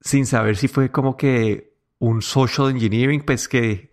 sin 0.00 0.26
saber 0.26 0.56
si 0.56 0.68
fue 0.68 0.90
como 0.90 1.16
que 1.16 1.74
un 1.98 2.22
social 2.22 2.70
engineering, 2.70 3.22
pues 3.22 3.48
que, 3.48 3.90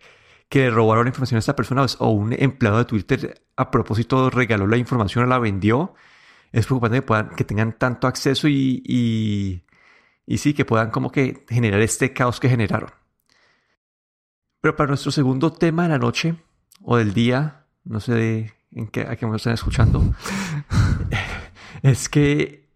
que 0.48 0.60
le 0.60 0.70
robaron 0.70 1.04
la 1.04 1.10
información 1.10 1.36
a 1.36 1.40
esta 1.40 1.56
persona 1.56 1.86
o 1.98 2.10
un 2.10 2.32
empleado 2.32 2.78
de 2.78 2.84
Twitter 2.86 3.46
a 3.56 3.70
propósito 3.70 4.30
regaló 4.30 4.66
la 4.66 4.76
información 4.76 5.24
o 5.24 5.26
la 5.26 5.38
vendió. 5.38 5.94
Es 6.52 6.66
preocupante 6.66 6.98
que, 6.98 7.02
puedan, 7.02 7.28
que 7.30 7.44
tengan 7.44 7.78
tanto 7.78 8.06
acceso 8.06 8.48
y, 8.48 8.82
y, 8.86 9.64
y 10.26 10.38
sí, 10.38 10.54
que 10.54 10.64
puedan 10.64 10.90
como 10.90 11.10
que 11.10 11.44
generar 11.48 11.80
este 11.80 12.12
caos 12.12 12.40
que 12.40 12.48
generaron. 12.48 12.90
Pero 14.60 14.74
para 14.76 14.88
nuestro 14.88 15.12
segundo 15.12 15.52
tema 15.52 15.84
de 15.84 15.88
la 15.90 15.98
noche 15.98 16.36
o 16.82 16.96
del 16.96 17.12
día, 17.12 17.66
no 17.84 18.00
sé 18.00 18.54
en 18.72 18.88
qué, 18.88 19.02
a 19.02 19.16
qué 19.16 19.26
me 19.26 19.36
están 19.36 19.54
escuchando, 19.54 20.02
es 21.82 22.08
que 22.08 22.67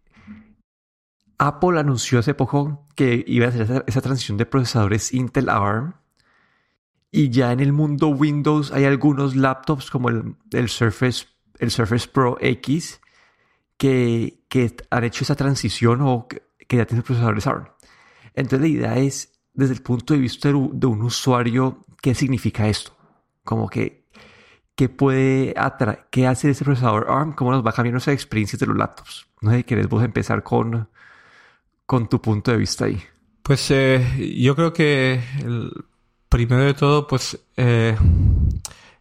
Apple 1.42 1.80
anunció 1.80 2.20
hace 2.20 2.34
poco 2.34 2.86
que 2.94 3.24
iba 3.26 3.46
a 3.46 3.48
hacer 3.48 3.84
esa, 3.86 4.00
transición 4.00 4.38
de 4.38 4.46
procesadores 4.46 5.12
Intel 5.12 5.48
ARM. 5.48 5.94
Y 7.10 7.30
ya 7.30 7.50
en 7.50 7.58
el 7.58 7.72
mundo 7.72 8.08
Windows 8.08 8.70
hay 8.70 8.84
algunos 8.84 9.34
laptops 9.34 9.90
como 9.90 10.08
el, 10.08 10.68
Surface, 10.68 11.26
el 11.58 11.72
Surface 11.72 12.08
Pro 12.08 12.38
X 12.40 13.00
que, 13.76 14.44
que, 14.48 14.76
han 14.90 15.02
hecho 15.02 15.24
esa 15.24 15.34
transición 15.34 16.00
o 16.02 16.28
que, 16.28 16.42
ya 16.76 16.86
tienen 16.86 17.02
procesadores 17.02 17.46
ARM. 17.48 17.66
Entonces 18.34 18.60
la 18.60 18.68
idea 18.68 18.96
es 18.98 19.32
desde 19.52 19.74
el 19.74 19.82
punto 19.82 20.14
de 20.14 20.20
vista 20.20 20.48
de 20.48 20.54
un 20.54 21.02
usuario, 21.02 21.84
¿qué 22.00 22.14
significa 22.14 22.68
esto? 22.68 22.96
Como 23.42 23.68
que, 23.68 24.06
¿qué 24.76 24.88
puede 24.88 25.54
atraer? 25.56 26.06
¿Qué 26.10 26.28
hace 26.28 26.50
ese 26.50 26.64
procesador 26.64 27.10
ARM? 27.10 27.32
¿Cómo 27.32 27.50
nos 27.50 27.66
va 27.66 27.70
a 27.70 27.74
cambiar 27.74 27.94
nuestra 27.94 28.12
experiencia 28.12 28.56
de 28.56 28.66
los 28.66 28.76
laptops? 28.76 29.26
No 29.40 29.50
sé, 29.50 29.64
¿querés 29.64 29.88
empezar 29.90 30.44
con, 30.44 30.88
con 31.92 32.08
tu 32.08 32.22
punto 32.22 32.50
de 32.50 32.56
vista 32.56 32.86
ahí? 32.86 32.98
Pues 33.42 33.70
eh, 33.70 34.34
yo 34.38 34.56
creo 34.56 34.72
que 34.72 35.20
primero 36.30 36.64
de 36.64 36.72
todo, 36.72 37.06
pues 37.06 37.38
eh, 37.58 37.94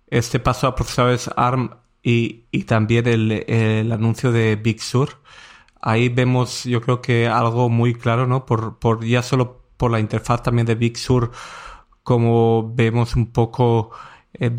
este 0.07 0.41
paso 0.41 0.67
a 0.67 0.75
procesadores 0.75 1.29
ARM 1.38 1.69
y, 2.03 2.48
y 2.51 2.65
también 2.65 3.07
el, 3.07 3.31
el, 3.48 3.89
anuncio 3.93 4.33
de 4.33 4.57
Big 4.57 4.81
Sur, 4.81 5.21
ahí 5.79 6.10
vemos 6.10 6.65
yo 6.65 6.81
creo 6.81 7.01
que 7.01 7.29
algo 7.29 7.69
muy 7.69 7.93
claro, 7.93 8.27
¿no? 8.27 8.45
Por, 8.45 8.77
por 8.77 9.05
ya 9.05 9.24
solo 9.24 9.63
por 9.77 9.89
la 9.89 10.01
interfaz 10.01 10.43
también 10.43 10.67
de 10.67 10.75
Big 10.75 10.98
Sur, 10.98 11.31
como 12.03 12.74
vemos 12.75 13.15
un 13.15 13.31
poco 13.31 13.91
eh, 14.33 14.51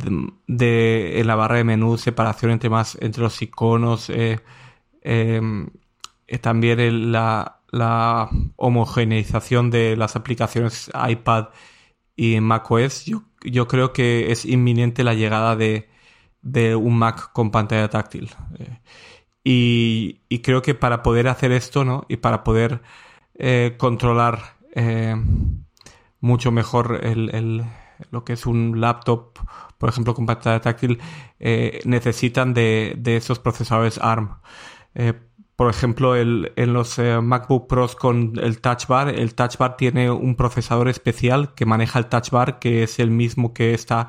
de, 0.47 1.23
la 1.27 1.35
barra 1.35 1.57
de 1.57 1.65
menú, 1.65 1.99
separación 1.99 2.53
entre 2.53 2.71
más 2.71 2.97
entre 3.03 3.25
los 3.25 3.43
iconos, 3.43 4.11
em, 5.03 5.69
también 6.41 7.13
la, 7.13 7.62
la 7.73 8.29
homogeneización 8.57 9.71
de 9.71 9.97
las 9.97 10.15
aplicaciones 10.15 10.91
iPad 11.09 11.49
y 12.15 12.39
macOS, 12.41 13.07
yo, 13.07 13.23
yo 13.43 13.67
creo 13.67 13.93
que 13.93 14.31
es 14.31 14.45
inminente 14.45 15.03
la 15.05 15.15
llegada 15.15 15.57
de, 15.57 15.89
un 16.77 16.99
Mac 16.99 17.33
con 17.33 17.51
pantalla 17.51 17.89
táctil. 17.89 18.31
Eh, 18.59 18.79
y, 20.29 20.39
creo 20.41 20.63
que 20.63 20.75
para 20.75 21.03
poder 21.03 21.29
hacer 21.29 21.51
esto, 21.53 21.85
¿no? 21.85 22.05
Y 22.09 22.19
para 22.19 22.45
poder 22.45 22.83
eh, 23.35 23.77
controlar 23.79 24.57
eh, 24.75 25.17
mucho 26.21 26.53
mejor 26.53 27.01
el, 27.03 27.65
lo 28.11 28.25
que 28.25 28.35
es 28.35 28.47
un 28.47 28.81
laptop, 28.81 29.39
por 29.79 29.89
ejemplo, 29.89 30.15
con 30.15 30.27
pantalla 30.27 30.61
táctil, 30.61 31.01
necesitan 31.85 32.55
de, 32.55 32.95
de, 32.99 33.17
esos 33.17 33.39
procesadores 33.39 33.99
ARM 33.99 34.37
por 35.57 35.71
ejemplo, 35.71 36.17
el, 36.17 36.53
en 36.57 36.73
los 36.73 36.99
eh, 36.99 37.21
MacBook 37.21 37.69
Pros 37.69 37.95
con 37.95 38.39
el 38.41 38.61
Touch 38.61 38.87
Bar, 38.87 39.09
el 39.09 39.35
Touch 39.35 39.59
Bar 39.59 39.77
tiene 39.77 40.11
un 40.11 40.35
procesador 40.35 40.89
especial 40.89 41.55
que 41.55 41.67
maneja 41.67 41.99
el 41.99 42.07
Touch 42.07 42.31
Bar, 42.31 42.59
que 42.59 42.83
es 42.83 42.99
el 42.99 43.11
mismo 43.11 43.53
que 43.53 43.75
está 43.75 44.09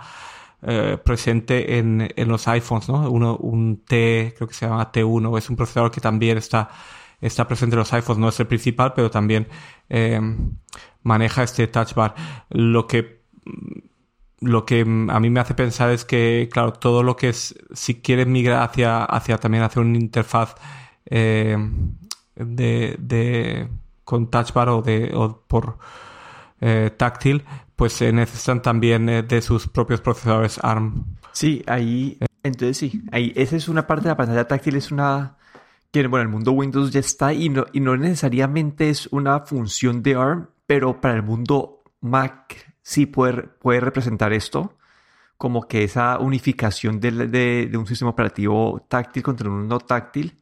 eh, 0.61 0.97
presente 1.03 1.77
en, 1.77 2.09
en, 2.15 2.27
los 2.29 2.47
iPhones, 2.47 2.87
¿no? 2.87 3.09
Uno, 3.09 3.35
un 3.35 3.83
T, 3.85 4.33
creo 4.35 4.47
que 4.47 4.53
se 4.53 4.65
llama 4.65 4.91
T1, 4.91 5.37
es 5.37 5.49
un 5.49 5.57
procesador 5.57 5.91
que 5.91 5.99
también 5.99 6.37
está, 6.37 6.69
está 7.19 7.47
presente 7.47 7.75
en 7.75 7.79
los 7.79 7.93
iPhones, 7.93 8.19
no 8.19 8.29
es 8.29 8.39
el 8.39 8.47
principal, 8.47 8.93
pero 8.93 9.11
también 9.11 9.47
eh, 9.89 10.21
maneja 11.03 11.43
este 11.43 11.67
Touch 11.67 11.93
Bar. 11.93 12.15
Lo 12.49 12.87
que 12.87 13.23
lo 14.39 14.65
que 14.65 14.81
a 14.81 15.19
mí 15.19 15.29
me 15.29 15.39
hace 15.39 15.53
pensar 15.53 15.89
es 15.91 16.05
que, 16.05 16.49
claro, 16.51 16.73
todo 16.73 17.01
lo 17.03 17.15
que 17.15 17.29
es, 17.29 17.55
si 17.73 18.01
quieres 18.01 18.27
migrar 18.27 18.61
hacia, 18.63 19.03
hacia 19.03 19.37
también 19.37 19.63
hacia 19.63 19.81
una 19.81 19.97
interfaz 19.97 20.55
eh, 21.05 21.57
de, 22.35 22.95
de, 22.99 23.67
con 24.03 24.29
touch 24.29 24.53
bar 24.53 24.69
o, 24.69 24.81
de, 24.81 25.11
o 25.13 25.43
por 25.47 25.77
eh, 26.61 26.91
táctil, 26.95 27.43
pues 27.75 27.93
se 27.93 28.11
necesitan 28.11 28.61
también 28.61 29.09
eh, 29.09 29.23
de 29.23 29.41
sus 29.41 29.67
propios 29.67 30.01
procesadores 30.01 30.59
ARM. 30.63 31.17
Sí, 31.31 31.63
ahí, 31.67 32.17
entonces 32.43 32.77
sí, 32.77 33.03
ahí, 33.11 33.33
esa 33.35 33.55
es 33.55 33.67
una 33.67 33.87
parte 33.87 34.03
de 34.03 34.09
la 34.09 34.17
pantalla 34.17 34.47
táctil, 34.47 34.75
es 34.75 34.91
una 34.91 35.37
que, 35.91 36.07
bueno, 36.07 36.23
el 36.23 36.29
mundo 36.29 36.51
Windows 36.53 36.91
ya 36.91 36.99
está 36.99 37.33
y 37.33 37.49
no, 37.49 37.65
y 37.71 37.79
no 37.79 37.95
necesariamente 37.95 38.89
es 38.89 39.07
una 39.11 39.41
función 39.41 40.01
de 40.01 40.15
ARM, 40.15 40.47
pero 40.65 40.99
para 40.99 41.15
el 41.15 41.23
mundo 41.23 41.83
Mac 42.01 42.73
sí 42.81 43.05
puede, 43.05 43.43
puede 43.43 43.79
representar 43.79 44.33
esto 44.33 44.75
como 45.37 45.67
que 45.67 45.83
esa 45.83 46.19
unificación 46.19 46.99
de, 46.99 47.11
de, 47.67 47.77
un 47.77 47.85
sistema 47.85 48.11
operativo 48.11 48.85
táctil 48.87 49.23
contra 49.23 49.49
un 49.49 49.67
no 49.67 49.79
táctil 49.79 50.39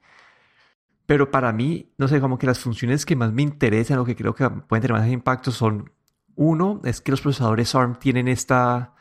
pero 1.05 1.31
para 1.31 1.51
mí, 1.51 1.91
no 1.97 2.07
sé, 2.07 2.21
como 2.21 2.37
que 2.37 2.47
las 2.47 2.59
funciones 2.59 3.05
que 3.05 3.15
más 3.15 3.31
me 3.33 3.41
interesan 3.41 3.99
o 3.99 4.05
que 4.05 4.15
creo 4.15 4.33
que 4.33 4.49
pueden 4.49 4.81
tener 4.81 4.97
más 4.97 5.07
impacto 5.09 5.51
son, 5.51 5.91
uno, 6.35 6.81
es 6.85 7.01
que 7.01 7.11
los 7.11 7.21
procesadores 7.21 7.75
ARM 7.75 7.99
tienen 7.99 8.27
esta 8.27 8.93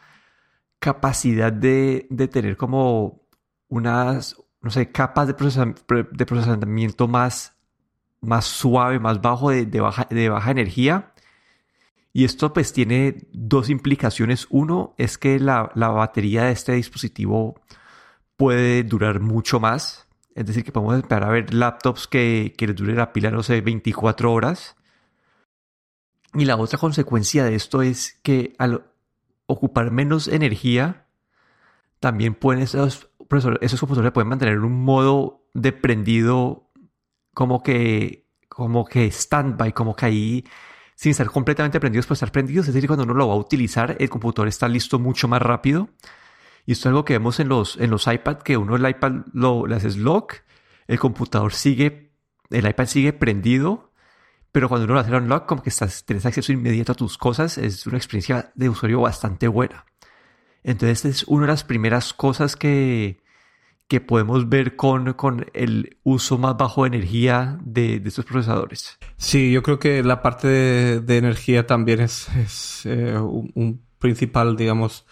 capacidad 0.78 1.52
de, 1.52 2.06
de 2.10 2.28
tener 2.28 2.56
como 2.56 3.22
unas, 3.68 4.36
no 4.60 4.70
sé, 4.70 4.90
capas 4.90 5.28
de, 5.28 5.34
de 6.12 6.26
procesamiento 6.26 7.08
más, 7.08 7.56
más 8.20 8.46
suave, 8.46 8.98
más 8.98 9.20
bajo, 9.20 9.50
de, 9.50 9.66
de, 9.66 9.80
baja, 9.80 10.06
de 10.10 10.28
baja 10.28 10.50
energía. 10.50 11.12
Y 12.12 12.24
esto 12.24 12.52
pues 12.52 12.72
tiene 12.72 13.28
dos 13.32 13.70
implicaciones. 13.70 14.46
Uno 14.50 14.94
es 14.98 15.16
que 15.16 15.38
la, 15.38 15.70
la 15.74 15.88
batería 15.88 16.44
de 16.44 16.52
este 16.52 16.72
dispositivo 16.72 17.60
puede 18.36 18.82
durar 18.82 19.20
mucho 19.20 19.60
más. 19.60 20.08
Es 20.34 20.46
decir, 20.46 20.64
que 20.64 20.72
podemos 20.72 20.96
esperar 20.96 21.24
a 21.24 21.30
ver 21.30 21.52
laptops 21.52 22.06
que, 22.06 22.54
que 22.56 22.66
les 22.66 22.76
dure 22.76 22.94
la 22.94 23.12
pila, 23.12 23.30
no 23.30 23.42
sé, 23.42 23.60
24 23.60 24.32
horas. 24.32 24.76
Y 26.34 26.44
la 26.44 26.56
otra 26.56 26.78
consecuencia 26.78 27.44
de 27.44 27.56
esto 27.56 27.82
es 27.82 28.18
que 28.22 28.54
al 28.58 28.84
ocupar 29.46 29.90
menos 29.90 30.28
energía, 30.28 31.06
también 31.98 32.34
pueden 32.34 32.62
esos, 32.62 33.10
esos 33.60 33.80
computadores 33.80 34.12
pueden 34.12 34.28
mantener 34.28 34.58
un 34.60 34.84
modo 34.84 35.44
de 35.54 35.72
prendido 35.72 36.70
como 37.34 37.62
que, 37.62 38.28
como 38.48 38.84
que 38.84 39.10
standby, 39.10 39.72
como 39.72 39.94
que 39.94 40.06
ahí 40.06 40.44
sin 40.94 41.10
estar 41.10 41.30
completamente 41.30 41.80
prendidos, 41.80 42.06
pues 42.06 42.18
estar 42.18 42.30
prendidos. 42.30 42.68
Es 42.68 42.74
decir, 42.74 42.88
cuando 42.88 43.04
uno 43.04 43.14
lo 43.14 43.28
va 43.28 43.34
a 43.34 43.38
utilizar, 43.38 43.96
el 43.98 44.10
computador 44.10 44.48
está 44.48 44.68
listo 44.68 44.98
mucho 44.98 45.28
más 45.28 45.40
rápido 45.40 45.88
y 46.66 46.72
esto 46.72 46.88
es 46.88 46.90
algo 46.90 47.04
que 47.04 47.14
vemos 47.14 47.40
en 47.40 47.48
los, 47.48 47.76
en 47.78 47.90
los 47.90 48.06
iPad, 48.06 48.38
que 48.38 48.56
uno 48.56 48.76
el 48.76 48.88
iPad 48.88 49.26
lo, 49.32 49.66
le 49.66 49.76
haces 49.76 49.96
lock, 49.96 50.34
el 50.86 50.98
computador 50.98 51.52
sigue, 51.52 52.12
el 52.50 52.68
iPad 52.68 52.86
sigue 52.86 53.12
prendido, 53.12 53.92
pero 54.52 54.68
cuando 54.68 54.84
uno 54.84 54.94
lo 54.94 55.00
hace 55.00 55.14
unlock, 55.14 55.46
como 55.46 55.62
que 55.62 55.70
tienes 56.04 56.26
acceso 56.26 56.52
inmediato 56.52 56.92
a 56.92 56.96
tus 56.96 57.18
cosas, 57.18 57.58
es 57.58 57.86
una 57.86 57.96
experiencia 57.96 58.52
de 58.54 58.68
usuario 58.68 59.00
bastante 59.00 59.48
buena. 59.48 59.86
Entonces, 60.62 61.04
es 61.04 61.24
una 61.24 61.46
de 61.46 61.52
las 61.52 61.64
primeras 61.64 62.12
cosas 62.12 62.56
que, 62.56 63.20
que 63.90 64.00
podemos 64.00 64.48
ver 64.48 64.76
con, 64.76 65.14
con 65.14 65.46
el 65.52 65.98
uso 66.04 66.38
más 66.38 66.56
bajo 66.56 66.82
de 66.82 66.88
energía 66.88 67.58
de, 67.62 67.98
de 67.98 68.08
estos 68.08 68.24
procesadores. 68.24 68.98
Sí, 69.16 69.50
yo 69.50 69.62
creo 69.62 69.78
que 69.78 70.02
la 70.02 70.22
parte 70.22 70.46
de, 71.00 71.16
energía 71.16 71.66
también 71.66 72.00
es, 72.00 72.28
es 72.36 72.82
eh, 72.84 73.18
un, 73.18 73.82
principal, 73.98 74.56
digamos, 74.56 75.06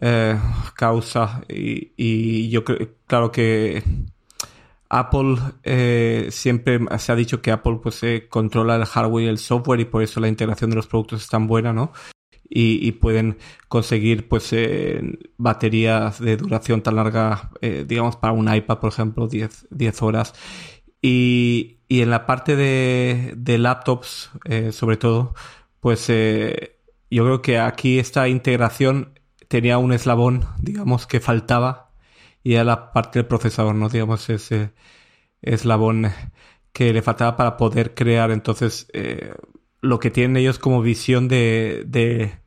eh, 0.00 0.38
causa. 0.74 1.42
Y, 1.48 2.48
yo 2.48 2.64
creo, 2.64 2.88
claro 3.06 3.30
que 3.30 3.82
Apple 4.88 5.36
eh, 5.62 6.28
siempre 6.30 6.80
se 6.98 7.12
ha 7.12 7.14
dicho 7.14 7.42
que 7.42 7.50
Apple 7.50 7.80
pues 7.82 8.02
eh, 8.02 8.26
controla 8.28 8.76
el 8.76 8.86
hardware 8.86 9.26
y 9.26 9.28
el 9.28 9.38
software 9.38 9.80
y 9.80 9.84
por 9.84 10.02
eso 10.02 10.18
la 10.20 10.28
integración 10.28 10.70
de 10.70 10.76
los 10.76 10.86
productos 10.86 11.22
es 11.22 11.28
tan 11.28 11.46
buena, 11.46 11.72
¿no? 11.72 11.92
Y, 12.52 12.90
pueden 12.92 13.38
conseguir 13.68 14.28
pues 14.28 14.52
baterías 15.36 16.18
de 16.18 16.36
duración 16.36 16.82
tan 16.82 16.96
larga, 16.96 17.50
digamos 17.86 18.16
para 18.16 18.32
un 18.32 18.52
iPad 18.52 18.80
por 18.80 18.92
ejemplo, 18.92 19.28
10, 19.28 19.68
10 19.70 20.02
horas. 20.02 20.34
Y, 21.00 21.78
y, 21.86 22.02
en 22.02 22.10
la 22.10 22.26
parte 22.26 22.56
de, 22.56 23.34
de 23.36 23.58
laptops, 23.58 24.30
sobre 24.72 24.96
todo, 24.96 25.34
pues 25.78 26.08
yo 26.08 27.24
creo 27.24 27.40
que 27.40 27.60
aquí 27.60 28.00
esta 28.00 28.26
integración 28.28 29.19
tenía 29.50 29.78
un 29.78 29.92
eslabón, 29.92 30.46
digamos, 30.60 31.08
que 31.08 31.18
faltaba 31.18 31.90
y 32.44 32.54
era 32.54 32.64
la 32.64 32.92
parte 32.92 33.18
del 33.18 33.26
procesador, 33.26 33.74
¿no? 33.74 33.88
Digamos, 33.88 34.30
ese 34.30 34.72
eslabón 35.42 36.12
que 36.72 36.92
le 36.92 37.02
faltaba 37.02 37.36
para 37.36 37.56
poder 37.56 37.94
crear 37.94 38.30
entonces 38.30 38.88
eh, 38.92 39.34
lo 39.80 39.98
que 39.98 40.12
tienen 40.12 40.36
ellos 40.36 40.60
como 40.60 40.82
visión 40.82 41.26
de, 41.28 41.84
de, 41.88 42.38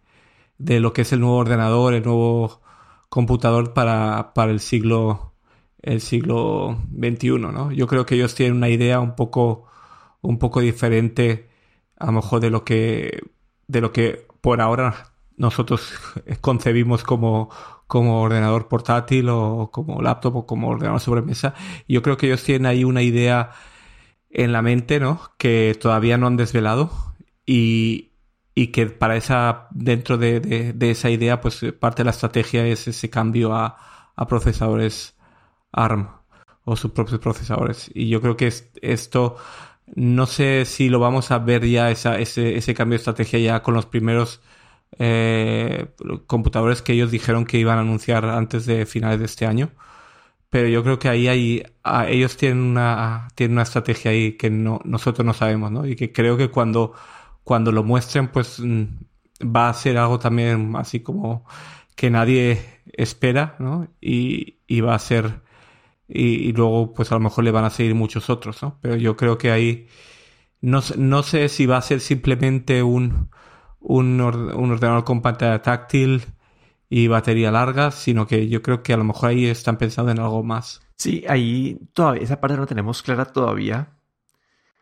de, 0.57 0.79
lo 0.79 0.93
que 0.93 1.01
es 1.03 1.11
el 1.13 1.19
nuevo 1.19 1.37
ordenador, 1.37 1.93
el 1.93 2.03
nuevo 2.03 2.61
computador 3.09 3.73
para, 3.73 4.33
para 4.33 4.51
el 4.51 4.61
siglo 4.61 5.33
el 5.81 5.99
siglo 6.01 6.77
XXI, 6.97 7.31
¿no? 7.39 7.71
Yo 7.73 7.87
creo 7.87 8.05
que 8.05 8.15
ellos 8.15 8.35
tienen 8.35 8.57
una 8.57 8.69
idea 8.69 9.01
un 9.01 9.15
poco 9.15 9.65
un 10.21 10.39
poco 10.39 10.61
diferente 10.61 11.49
a 11.99 12.07
lo 12.07 12.13
mejor 12.13 12.39
de 12.39 12.49
lo 12.49 12.63
que 12.65 13.21
de 13.67 13.81
lo 13.81 13.91
que 13.91 14.25
por 14.41 14.61
ahora 14.61 15.12
nosotros 15.37 15.93
concebimos 16.41 17.03
como, 17.03 17.49
como 17.87 18.21
ordenador 18.21 18.67
portátil 18.67 19.29
o 19.29 19.69
como 19.71 20.01
laptop 20.01 20.35
o 20.37 20.45
como 20.45 20.69
ordenador 20.69 20.99
sobremesa. 20.99 21.53
Yo 21.87 22.01
creo 22.01 22.17
que 22.17 22.27
ellos 22.27 22.43
tienen 22.43 22.65
ahí 22.65 22.83
una 22.83 23.01
idea 23.01 23.51
en 24.29 24.51
la 24.51 24.61
mente, 24.61 24.99
¿no? 24.99 25.21
Que 25.37 25.77
todavía 25.79 26.17
no 26.17 26.27
han 26.27 26.37
desvelado 26.37 26.91
y, 27.45 28.13
y 28.55 28.67
que 28.67 28.87
para 28.87 29.15
esa, 29.15 29.67
dentro 29.71 30.17
de, 30.17 30.39
de, 30.39 30.91
esa 30.91 31.09
idea, 31.09 31.41
pues 31.41 31.61
parte 31.79 32.01
de 32.01 32.05
la 32.05 32.11
estrategia 32.11 32.65
es 32.65 32.87
ese 32.87 33.09
cambio 33.09 33.53
a, 33.53 33.77
a 34.15 34.27
procesadores 34.27 35.15
ARM 35.71 36.09
o 36.65 36.75
sus 36.75 36.91
propios 36.91 37.19
procesadores. 37.19 37.91
Y 37.93 38.09
yo 38.09 38.21
creo 38.21 38.37
que 38.37 38.51
esto, 38.81 39.35
no 39.95 40.25
sé 40.25 40.65
si 40.65 40.89
lo 40.89 40.99
vamos 40.99 41.31
a 41.31 41.39
ver 41.39 41.67
ya, 41.67 41.91
esa, 41.91 42.19
ese, 42.19 42.57
ese 42.57 42.73
cambio 42.73 42.97
de 42.97 43.01
estrategia 43.01 43.39
ya 43.39 43.63
con 43.63 43.73
los 43.73 43.85
primeros 43.85 44.41
eh, 44.99 45.87
computadores 46.27 46.81
que 46.81 46.93
ellos 46.93 47.11
dijeron 47.11 47.45
que 47.45 47.57
iban 47.57 47.77
a 47.77 47.81
anunciar 47.81 48.25
antes 48.25 48.65
de 48.65 48.85
finales 48.85 49.19
de 49.19 49.25
este 49.25 49.45
año. 49.45 49.71
Pero 50.49 50.67
yo 50.67 50.83
creo 50.83 50.99
que 50.99 51.09
ahí 51.09 51.27
hay, 51.27 51.63
ellos 52.09 52.37
tienen 52.37 52.59
una, 52.59 53.27
tienen 53.35 53.53
una 53.53 53.63
estrategia 53.63 54.11
ahí 54.11 54.33
que 54.37 54.49
no, 54.51 54.79
nosotros 54.85 55.25
no 55.25 55.33
sabemos, 55.33 55.71
¿no? 55.71 55.87
Y 55.87 55.95
que 55.95 56.11
creo 56.13 56.37
que 56.37 56.49
cuando, 56.51 56.93
cuando 57.43 57.71
lo 57.71 57.83
muestren, 57.83 58.27
pues 58.29 58.59
mm, 58.59 58.83
va 59.43 59.69
a 59.69 59.73
ser 59.73 59.97
algo 59.97 60.19
también 60.19 60.75
así 60.75 60.99
como 61.01 61.45
que 61.95 62.09
nadie 62.11 62.81
espera, 62.93 63.55
¿no? 63.59 63.87
Y, 64.01 64.59
y 64.67 64.81
va 64.81 64.95
a 64.95 64.99
ser, 64.99 65.41
y, 66.07 66.49
y, 66.49 66.53
luego 66.53 66.93
pues 66.93 67.11
a 67.11 67.15
lo 67.15 67.21
mejor 67.21 67.43
le 67.43 67.51
van 67.51 67.65
a 67.65 67.69
seguir 67.69 67.95
muchos 67.95 68.29
otros, 68.29 68.61
¿no? 68.63 68.79
Pero 68.81 68.95
yo 68.95 69.15
creo 69.17 69.37
que 69.37 69.51
ahí, 69.51 69.87
no, 70.61 70.81
no 70.97 71.23
sé 71.23 71.49
si 71.49 71.65
va 71.65 71.77
a 71.77 71.81
ser 71.81 71.99
simplemente 72.01 72.83
un, 72.83 73.29
un, 73.83 74.19
ordenador 74.21 75.03
con 75.03 75.21
pantalla 75.21 75.61
táctil 75.61 76.23
y 76.89 77.07
batería 77.07 77.51
larga, 77.51 77.91
sino 77.91 78.25
que 78.27 78.47
yo 78.47 78.61
creo 78.61 78.81
que 78.81 78.93
a 78.93 78.97
lo 78.97 79.03
mejor 79.03 79.29
ahí 79.29 79.45
están 79.45 79.77
pensando 79.77 80.11
en 80.11 80.19
algo 80.19 80.43
más. 80.43 80.81
Sí, 80.97 81.25
ahí 81.27 81.79
todavía 81.93 82.23
esa 82.23 82.39
parte 82.39 82.57
no 82.57 82.65
tenemos 82.65 83.03
clara 83.03 83.25
todavía. 83.25 83.89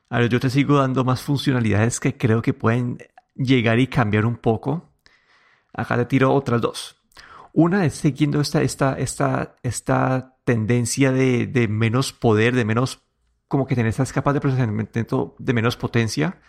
A 0.10 0.20
ver, 0.20 0.30
yo 0.30 0.40
te 0.40 0.50
sigo 0.50 0.78
dando 0.78 1.04
más 1.04 1.22
funcionalidades 1.22 2.00
que 2.00 2.18
creo 2.18 2.42
que 2.42 2.54
pueden 2.54 2.98
llegar 3.36 3.80
y 3.80 3.88
cambiar 3.88 4.26
un 4.26 4.38
poco. 4.38 4.90
Acá 5.74 5.96
te 5.96 6.06
tiro 6.06 6.34
otras 6.34 6.62
dos. 6.62 6.98
Una 7.54 7.86
es 7.86 7.96
siguiendo 7.96 8.40
esta, 8.40 8.62
esta, 8.62 8.96
esta, 8.96 9.56
esta 9.64 10.36
tendencia 10.44 11.12
de, 11.12 11.48
de 11.48 11.68
menos 11.68 12.14
poder, 12.14 12.56
de 12.56 12.66
menos, 12.66 13.02
como 13.48 13.66
que 13.66 13.76
tener 13.76 13.90
estas 13.90 14.14
capas 14.14 14.34
de 14.34 14.42
procesamiento 14.42 15.36
de 15.40 15.54
menos 15.54 15.78
potencia. 15.78 16.40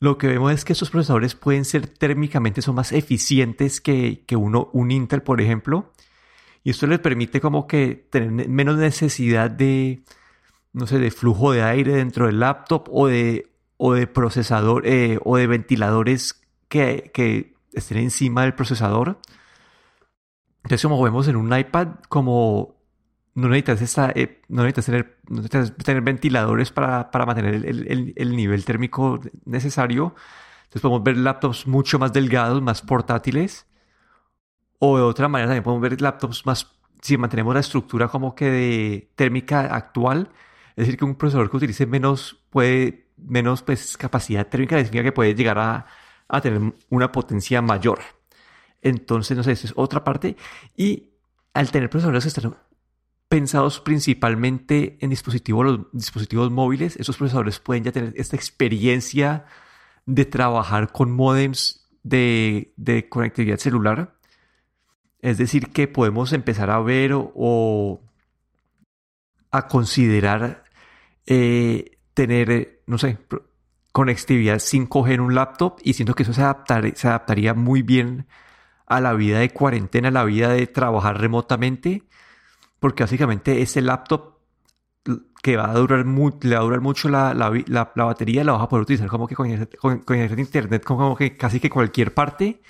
Lo 0.00 0.16
que 0.16 0.28
vemos 0.28 0.52
es 0.52 0.64
que 0.64 0.72
estos 0.72 0.90
procesadores 0.90 1.34
pueden 1.34 1.64
ser 1.64 1.88
térmicamente, 1.88 2.62
son 2.62 2.76
más 2.76 2.92
eficientes 2.92 3.80
que, 3.80 4.24
que 4.26 4.36
uno, 4.36 4.70
un 4.72 4.90
Intel, 4.90 5.22
por 5.22 5.40
ejemplo. 5.40 5.92
Y 6.62 6.70
esto 6.70 6.86
les 6.86 7.00
permite 7.00 7.40
como 7.40 7.66
que 7.66 8.06
tener 8.10 8.48
menos 8.48 8.76
necesidad 8.76 9.50
de, 9.50 10.02
no 10.72 10.86
sé, 10.86 10.98
de 10.98 11.10
flujo 11.10 11.52
de 11.52 11.62
aire 11.62 11.94
dentro 11.94 12.26
del 12.26 12.40
laptop 12.40 12.88
o 12.92 13.08
de, 13.08 13.50
o 13.76 13.94
de 13.94 14.06
procesador 14.06 14.86
eh, 14.86 15.18
o 15.24 15.36
de 15.36 15.46
ventiladores 15.46 16.40
que, 16.68 17.10
que 17.12 17.54
estén 17.72 17.98
encima 17.98 18.42
del 18.42 18.54
procesador. 18.54 19.18
Entonces, 20.62 20.82
como 20.82 21.02
vemos 21.02 21.26
en 21.28 21.36
un 21.36 21.56
iPad, 21.56 21.88
como 22.08 22.77
no 23.38 23.48
necesitas, 23.48 23.82
esta, 23.82 24.10
eh, 24.16 24.40
no 24.48 24.64
necesitas, 24.64 24.86
tener, 24.86 25.18
no 25.28 25.42
necesitas 25.42 25.76
tener 25.84 26.02
ventiladores 26.02 26.72
para, 26.72 27.10
para 27.10 27.24
mantener 27.24 27.54
el, 27.54 27.64
el, 27.64 28.12
el, 28.16 28.36
nivel 28.36 28.64
térmico 28.64 29.20
necesario. 29.44 30.16
Entonces 30.64 30.82
podemos 30.82 31.04
ver 31.04 31.16
laptops 31.18 31.66
mucho 31.68 32.00
más 32.00 32.12
delgados, 32.12 32.60
más 32.60 32.82
portátiles. 32.82 33.66
O 34.80 34.96
de 34.96 35.04
otra 35.04 35.28
manera 35.28 35.48
también 35.48 35.62
podemos 35.62 35.82
ver 35.82 36.00
laptops 36.00 36.46
más, 36.46 36.68
si 37.00 37.16
mantenemos 37.16 37.54
la 37.54 37.60
estructura 37.60 38.08
como 38.08 38.34
que 38.34 38.50
de 38.50 39.10
térmica 39.14 39.72
actual, 39.74 40.30
es 40.70 40.86
decir, 40.86 40.96
que 40.96 41.04
un 41.04 41.14
procesador 41.14 41.50
que 41.50 41.56
utilice 41.58 41.86
menos, 41.86 42.44
puede, 42.50 43.08
menos 43.16 43.62
pues, 43.62 43.96
capacidad 43.96 44.48
térmica 44.48 44.76
significa 44.76 45.04
que 45.04 45.12
puede 45.12 45.34
llegar 45.34 45.58
a, 45.58 45.86
a 46.28 46.40
tener 46.40 46.74
una 46.90 47.12
potencia 47.12 47.62
mayor. 47.62 48.00
Entonces, 48.82 49.36
no 49.36 49.44
sé, 49.44 49.52
eso 49.52 49.66
es 49.68 49.72
otra 49.76 50.02
parte. 50.02 50.36
Y 50.76 51.10
al 51.54 51.70
tener 51.70 51.90
procesadores 51.90 52.24
que 52.24 52.28
están 52.28 52.54
pensados 53.28 53.80
principalmente 53.80 54.96
en 55.00 55.10
dispositivos, 55.10 55.80
dispositivos 55.92 56.50
móviles, 56.50 56.96
esos 56.96 57.16
procesadores 57.16 57.60
pueden 57.60 57.84
ya 57.84 57.92
tener 57.92 58.14
esta 58.16 58.36
experiencia 58.36 59.44
de 60.06 60.24
trabajar 60.24 60.90
con 60.92 61.12
modems 61.12 61.86
de, 62.02 63.06
conectividad 63.10 63.58
celular. 63.58 64.16
Es 65.20 65.36
decir, 65.36 65.68
que 65.68 65.88
podemos 65.88 66.32
empezar 66.32 66.70
a 66.70 66.80
ver 66.80 67.12
o, 67.14 68.00
a 69.50 69.66
considerar 69.66 70.64
eh, 71.26 71.98
tener, 72.14 72.82
no 72.86 72.96
sé, 72.96 73.18
conectividad 73.92 74.56
5G 74.56 75.12
en 75.12 75.20
un 75.20 75.34
laptop 75.34 75.78
y 75.82 75.94
siento 75.94 76.14
que 76.14 76.22
eso 76.22 76.32
se, 76.32 76.42
se 76.94 77.08
adaptaría 77.08 77.52
muy 77.52 77.82
bien 77.82 78.26
a 78.86 79.00
la 79.00 79.12
vida 79.12 79.40
de 79.40 79.50
cuarentena, 79.50 80.08
a 80.08 80.12
la 80.12 80.24
vida 80.24 80.48
de 80.48 80.66
trabajar 80.66 81.20
remotamente, 81.20 82.04
porque 82.80 83.02
básicamente 83.02 83.62
ese 83.62 83.82
laptop 83.82 84.38
que 85.42 85.56
va 85.56 85.70
a 85.70 85.74
durar, 85.74 86.04
le 86.04 86.54
va 86.54 86.60
a 86.60 86.64
durar 86.64 86.80
mucho 86.80 87.08
la, 87.08 87.32
la, 87.34 88.04
batería, 88.04 88.44
la 88.44 88.52
vas 88.52 88.62
a 88.62 88.68
poder 88.68 88.82
utilizar 88.82 89.08
como 89.08 89.26
que 89.26 89.34
con, 89.34 89.66
con, 89.78 90.00
con 90.00 90.38
internet, 90.38 90.84
como 90.84 91.16
que 91.16 91.36
casi 91.36 91.60
que 91.60 91.70
cualquier 91.70 92.12
parte. 92.12 92.60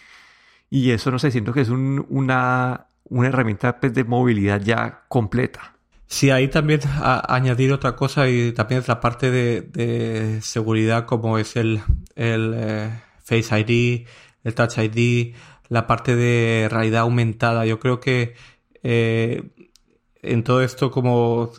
Y 0.71 0.91
eso, 0.91 1.11
no 1.11 1.19
sé, 1.19 1.31
siento 1.31 1.53
que 1.53 1.63
es 1.63 1.71
un, 1.71 2.05
una, 2.11 2.89
una 3.05 3.29
herramienta 3.29 3.81
pues, 3.81 3.95
de 3.95 4.05
movilidad 4.05 4.61
ya 4.61 5.05
completa. 5.09 5.75
Sí, 6.07 6.31
ahí 6.31 6.49
también 6.49 6.81
a, 6.87 7.35
añadir 7.35 7.73
otra 7.73 7.97
cosa 7.97 8.29
y 8.29 8.53
también 8.53 8.81
es 8.81 8.89
la 8.89 9.01
parte 9.01 9.31
de, 9.31 9.63
de 9.63 10.41
seguridad 10.43 11.07
como 11.07 11.39
es 11.39 11.57
el, 11.57 11.81
el 12.17 12.55
eh, 12.57 12.91
Face 13.23 13.59
ID, 13.61 14.07
el 14.45 14.55
Touch 14.55 14.79
ID, 14.79 15.35
la 15.69 15.87
parte 15.87 16.17
de 16.17 16.69
realidad 16.71 17.03
aumentada. 17.03 17.67
Yo 17.67 17.79
creo 17.79 18.01
que 18.01 18.35
eh, 18.83 19.43
en 20.23 20.45
todo 20.45 20.63
esto 20.63 20.91
como 20.91 21.51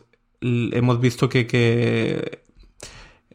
hemos 0.41 0.99
visto 0.99 1.27
que, 1.29 1.47
que 1.47 2.43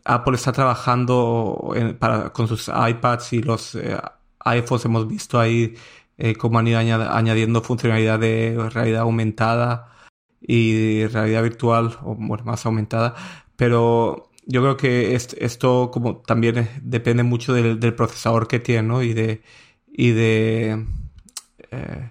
Apple 0.04 0.37
está 0.37 0.52
trabajando 0.52 1.74
para, 1.98 2.32
con 2.32 2.48
sus 2.48 2.68
iPads 2.68 3.32
y 3.32 3.42
los 3.42 3.74
eh, 3.74 3.98
iPhones, 4.40 4.84
hemos 4.84 5.08
visto 5.08 5.40
ahí 5.40 5.74
eh, 6.18 6.34
cómo 6.37 6.58
han 6.58 6.68
ido 6.68 6.78
añadiendo 6.78 7.62
funcionalidad 7.62 8.18
de 8.18 8.56
realidad 8.72 9.02
aumentada 9.02 9.92
y 10.40 11.06
realidad 11.06 11.42
virtual, 11.42 11.98
o 12.02 12.14
bueno, 12.14 12.44
más 12.44 12.66
aumentada, 12.66 13.14
pero 13.56 14.30
yo 14.46 14.60
creo 14.62 14.76
que 14.76 15.14
esto 15.14 15.90
como 15.90 16.18
también 16.18 16.68
depende 16.82 17.22
mucho 17.22 17.54
del, 17.54 17.78
procesador 17.94 18.46
que 18.46 18.60
tiene, 18.60 18.82
¿no? 18.88 19.02
Y 19.02 19.14
de, 19.14 19.42
y 19.87 20.10
de 20.10 20.87
eh, 21.70 22.10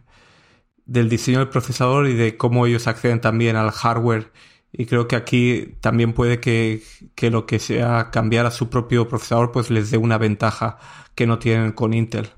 del 0.85 1.09
diseño 1.09 1.39
del 1.39 1.49
procesador 1.49 2.07
y 2.07 2.13
de 2.13 2.37
cómo 2.37 2.65
ellos 2.65 2.87
acceden 2.87 3.21
también 3.21 3.55
al 3.55 3.71
hardware. 3.71 4.31
Y 4.71 4.85
creo 4.85 5.07
que 5.07 5.15
aquí 5.15 5.77
también 5.81 6.13
puede 6.13 6.39
que, 6.39 6.81
que 7.15 7.29
lo 7.29 7.45
que 7.45 7.59
sea 7.59 8.09
cambiar 8.11 8.45
a 8.45 8.51
su 8.51 8.69
propio 8.69 9.07
procesador 9.07 9.51
pues 9.51 9.69
les 9.69 9.91
dé 9.91 9.97
una 9.97 10.17
ventaja 10.17 10.79
que 11.15 11.27
no 11.27 11.39
tienen 11.39 11.71
con 11.73 11.93
Intel. 11.93 12.31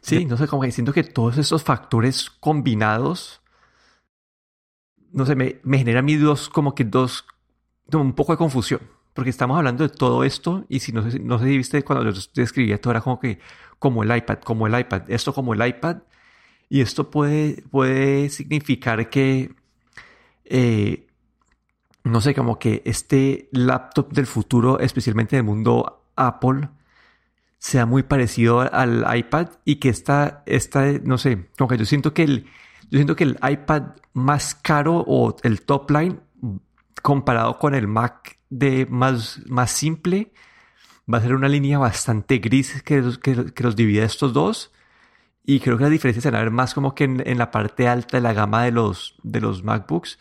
Sí, 0.00 0.24
no 0.24 0.36
sé, 0.36 0.48
como 0.48 0.62
que 0.62 0.72
siento 0.72 0.92
que 0.92 1.04
todos 1.04 1.38
esos 1.38 1.62
factores 1.62 2.28
combinados, 2.30 3.40
no 5.12 5.26
sé, 5.26 5.36
me, 5.36 5.60
me 5.62 5.78
genera 5.78 6.00
a 6.00 6.02
mí 6.02 6.16
dos, 6.16 6.48
como 6.48 6.74
que 6.74 6.84
dos, 6.84 7.24
un 7.92 8.14
poco 8.14 8.32
de 8.32 8.38
confusión. 8.38 8.80
Porque 9.14 9.30
estamos 9.30 9.58
hablando 9.58 9.86
de 9.86 9.94
todo 9.94 10.24
esto 10.24 10.64
y 10.68 10.80
si 10.80 10.92
no 10.92 11.08
sé, 11.08 11.18
no 11.18 11.38
sé 11.38 11.44
si 11.46 11.56
viste 11.56 11.82
cuando 11.84 12.10
yo 12.10 12.20
describía 12.34 12.80
todo 12.80 12.92
era 12.92 13.00
como 13.02 13.20
que 13.20 13.40
como 13.78 14.02
el 14.02 14.16
iPad, 14.16 14.38
como 14.38 14.66
el 14.66 14.78
iPad, 14.78 15.02
esto 15.08 15.34
como 15.34 15.54
el 15.54 15.66
iPad. 15.66 15.98
Y 16.72 16.80
esto 16.80 17.10
puede, 17.10 17.64
puede 17.70 18.30
significar 18.30 19.10
que, 19.10 19.54
eh, 20.46 21.06
no 22.02 22.22
sé, 22.22 22.34
como 22.34 22.58
que 22.58 22.80
este 22.86 23.50
laptop 23.52 24.10
del 24.10 24.26
futuro, 24.26 24.80
especialmente 24.80 25.36
en 25.36 25.40
el 25.40 25.44
mundo 25.44 26.06
Apple, 26.16 26.70
sea 27.58 27.84
muy 27.84 28.04
parecido 28.04 28.60
al 28.60 29.04
iPad 29.14 29.48
y 29.66 29.76
que 29.76 29.90
esta, 29.90 30.42
esta, 30.46 30.90
no 31.04 31.18
sé, 31.18 31.50
como 31.58 31.68
que 31.68 31.76
yo 31.76 31.84
siento 31.84 32.14
que 32.14 32.22
el, 32.22 32.44
yo 32.90 32.96
siento 32.96 33.16
que 33.16 33.24
el 33.24 33.38
iPad 33.46 33.96
más 34.14 34.54
caro 34.54 35.04
o 35.06 35.36
el 35.42 35.60
top 35.60 35.90
line 35.90 36.20
comparado 37.02 37.58
con 37.58 37.74
el 37.74 37.86
Mac 37.86 38.38
de 38.48 38.86
más, 38.86 39.42
más 39.44 39.72
simple, 39.72 40.32
va 41.12 41.18
a 41.18 41.20
ser 41.20 41.34
una 41.34 41.48
línea 41.48 41.76
bastante 41.76 42.38
gris 42.38 42.82
que, 42.82 43.02
que, 43.22 43.52
que 43.52 43.62
los 43.62 43.76
divide 43.76 44.04
estos 44.04 44.32
dos. 44.32 44.72
Y 45.44 45.60
creo 45.60 45.76
que 45.76 45.82
las 45.82 45.90
diferencias 45.90 46.22
se 46.22 46.30
van 46.30 46.40
a 46.40 46.44
ver 46.44 46.52
más 46.52 46.74
como 46.74 46.94
que 46.94 47.04
en, 47.04 47.38
la 47.38 47.50
parte 47.50 47.88
alta 47.88 48.16
de 48.16 48.22
la 48.22 48.32
gama 48.32 48.64
de 48.64 48.70
los, 48.70 49.16
de 49.22 49.40
los 49.40 49.64
MacBooks. 49.64 50.18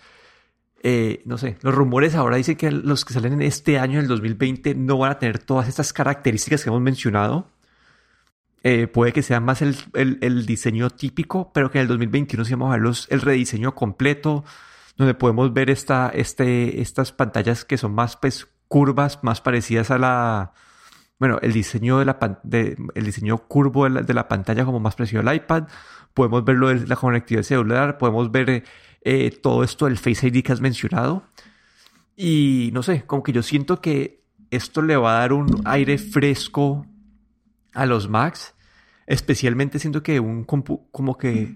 Eh, 0.84 1.22
no 1.26 1.38
sé, 1.38 1.58
los 1.62 1.76
rumores 1.76 2.16
ahora 2.16 2.38
dicen 2.38 2.56
que 2.56 2.72
los 2.72 3.06
que 3.06 3.14
salen 3.14 3.34
en 3.34 3.42
este 3.44 3.78
año, 3.78 4.00
en 4.00 4.06
el 4.06 4.08
2020, 4.08 4.74
no 4.74 4.98
van 4.98 5.12
a 5.12 5.20
tener 5.20 5.38
todas 5.38 5.68
estas 5.68 5.94
características 5.94 6.64
que 6.64 6.70
hemos 6.70 6.82
mencionado. 6.82 7.48
Eh, 8.64 8.88
puede 8.88 9.12
que 9.12 9.24
sea 9.24 9.40
más 9.40 9.62
el, 9.62 9.76
el, 9.94 10.46
diseño 10.46 10.90
típico, 10.90 11.52
pero 11.54 11.72
que 11.72 11.80
en 11.80 11.84
el 11.84 11.88
2021 11.88 12.46
sí 12.46 12.54
vamos 12.54 12.70
a 12.70 12.72
ver 12.74 12.82
los, 12.82 13.08
el 13.12 13.22
rediseño 13.22 13.74
completo, 13.76 14.44
donde 14.98 15.14
podemos 15.14 15.54
ver 15.54 15.70
esta, 15.70 16.10
este, 16.14 16.82
estas 16.82 17.12
pantallas 17.12 17.66
que 17.66 17.78
son 17.78 17.94
más 17.94 18.18
pues, 18.18 18.48
curvas, 18.68 19.24
más 19.24 19.42
parecidas 19.42 19.90
a 19.92 19.98
la, 19.98 20.54
bueno, 21.22 21.38
el 21.44 21.54
diseño, 21.54 22.00
de 22.00 22.06
la, 22.06 22.40
de, 22.42 22.76
el 22.96 23.06
diseño 23.06 23.38
curvo 23.38 23.88
de 23.88 24.14
la, 24.16 24.28
pantalla 24.28 24.66
como 24.66 24.80
más 24.80 24.96
parecido 24.96 25.22
al 25.22 25.36
iPad. 25.36 25.68
Podemos 26.16 26.44
ver 26.44 26.56
lo 26.56 26.70
de 26.70 26.88
la 26.88 26.96
conectividad 26.96 27.44
celular, 27.44 28.00
podemos 28.00 28.32
ver 28.32 28.64
eh, 29.02 29.30
todo 29.30 29.64
esto 29.64 29.86
del 29.86 30.00
Face 30.00 30.30
ID 30.30 30.44
que 30.44 30.52
has 30.52 30.62
mencionado. 30.62 31.22
Y 32.16 32.72
no 32.74 32.82
sé, 32.82 33.04
como 33.04 33.22
que 33.22 33.34
yo 33.34 33.44
siento 33.44 33.82
que 33.82 34.24
esto 34.50 34.82
le 34.82 34.98
va 34.98 35.18
a 35.18 35.20
dar 35.20 35.34
un 35.34 35.62
aire 35.66 36.00
fresco 36.00 36.88
a 37.76 37.86
los 37.86 38.10
Macs. 38.10 38.56
Especialmente 39.06 39.78
siento 39.78 40.02
que 40.02 40.20
un 40.20 40.44
como 40.44 41.20
que 41.20 41.56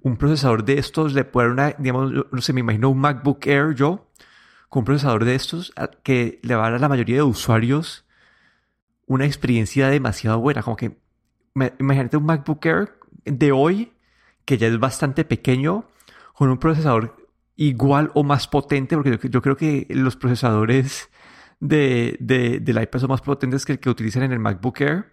un 0.00 0.16
procesador 0.16 0.64
de 0.64 0.78
estos 0.78 1.12
le 1.12 1.26
puede 1.26 1.48
dar 1.48 1.52
una, 1.52 1.70
digamos, 1.72 2.12
no 2.32 2.40
sé, 2.40 2.54
me 2.54 2.60
imagino 2.60 2.88
un 2.88 3.00
MacBook 3.00 3.46
Air 3.46 3.74
yo, 3.74 4.10
con 4.70 4.80
un 4.80 4.84
procesador 4.86 5.26
de 5.26 5.34
estos 5.34 5.74
que 6.02 6.40
le 6.42 6.54
va 6.54 6.62
a 6.62 6.70
dar 6.70 6.78
a 6.78 6.78
la 6.78 6.88
mayoría 6.88 7.16
de 7.16 7.22
usuarios 7.24 8.06
una 9.12 9.26
experiencia 9.26 9.88
demasiado 9.88 10.40
buena. 10.40 10.62
Como 10.62 10.76
que, 10.76 10.96
imagínate 11.78 12.16
un 12.16 12.24
MacBook 12.24 12.64
Air 12.64 12.98
de 13.24 13.52
hoy, 13.52 13.92
que 14.44 14.58
ya 14.58 14.66
es 14.66 14.78
bastante 14.78 15.24
pequeño, 15.24 15.88
con 16.34 16.48
un 16.48 16.58
procesador 16.58 17.16
igual 17.56 18.10
o 18.14 18.24
más 18.24 18.48
potente, 18.48 18.96
porque 18.96 19.28
yo, 19.28 19.42
creo 19.42 19.56
que 19.56 19.86
los 19.90 20.16
procesadores 20.16 21.10
de, 21.60 22.16
de, 22.20 22.60
del 22.60 22.82
iPad 22.82 23.00
son 23.00 23.10
más 23.10 23.20
potentes 23.20 23.64
que 23.64 23.72
el 23.72 23.78
que 23.78 23.90
utilizan 23.90 24.24
en 24.24 24.32
el 24.32 24.38
MacBook 24.38 24.80
Air. 24.80 25.12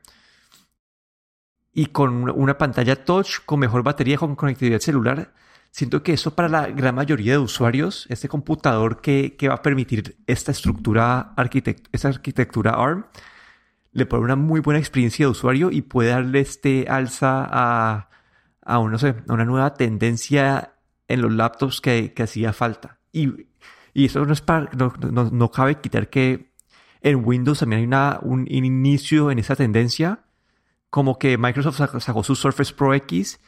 Y 1.73 1.87
con 1.87 2.29
una 2.29 2.57
pantalla 2.57 3.03
touch, 3.05 3.45
con 3.45 3.59
mejor 3.59 3.83
batería, 3.83 4.17
con 4.17 4.35
conectividad 4.35 4.79
celular, 4.79 5.33
siento 5.71 6.01
que 6.03 6.13
eso 6.13 6.35
para 6.35 6.49
la 6.49 6.67
gran 6.67 6.95
mayoría 6.95 7.33
de 7.33 7.37
usuarios, 7.37 8.05
este 8.09 8.27
computador 8.27 9.01
que, 9.01 9.35
va 9.47 9.55
a 9.55 9.61
permitir 9.61 10.17
esta 10.25 10.51
estructura, 10.51 11.33
esta 11.91 12.07
arquitectura 12.07 12.71
ARM, 12.71 13.05
le 13.99 14.05
pone 14.05 14.23
una 14.23 14.35
muy 14.35 14.61
buena 14.61 14.79
experiencia 14.79 15.25
de 15.25 15.31
usuario 15.31 15.69
y 15.71 15.83
puede 15.83 16.09
darle 16.09 16.39
este 16.39 16.87
alza 16.89 17.47
a, 17.49 18.09
a, 18.61 18.79
no 18.79 18.97
sé, 18.97 19.15
a 19.27 19.33
una 19.33 19.45
nueva 19.45 19.73
tendencia 19.73 20.73
en 21.07 21.21
los 21.21 21.31
laptops 21.31 21.81
que, 21.81 22.13
hacía 22.21 22.53
falta. 22.53 22.99
Y, 23.11 23.47
eso 23.93 24.25
no, 24.25 24.31
es 24.31 24.41
para, 24.41 24.69
no, 24.73 25.51
cabe 25.51 25.81
quitar 25.81 26.09
que 26.09 26.53
en 27.01 27.25
Windows 27.25 27.59
también 27.59 27.79
hay 27.79 27.85
una, 27.85 28.19
un, 28.21 28.47
inicio 28.49 29.31
en 29.31 29.39
esa 29.39 29.55
tendencia, 29.55 30.21
como 30.89 31.19
que 31.19 31.37
Microsoft 31.37 31.81
sacó, 31.99 32.23
su 32.23 32.35
Surface 32.35 32.73
Pro 32.73 32.93
X, 32.93 33.39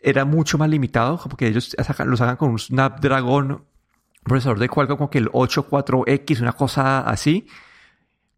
era 0.00 0.24
mucho 0.24 0.58
más 0.58 0.68
limitado, 0.68 1.18
como 1.18 1.36
que 1.36 1.46
ellos 1.46 1.74
lo 2.04 2.16
sacan 2.16 2.36
con 2.36 2.50
un 2.50 2.58
Snapdragon, 2.58 3.52
un 3.52 3.64
procesador 4.24 4.58
de 4.58 4.68
Qualcomm 4.68 4.98
como 4.98 5.10
que 5.10 5.18
el 5.18 5.30
84X, 5.30 6.40
una 6.40 6.52
cosa 6.52 7.00
así, 7.00 7.46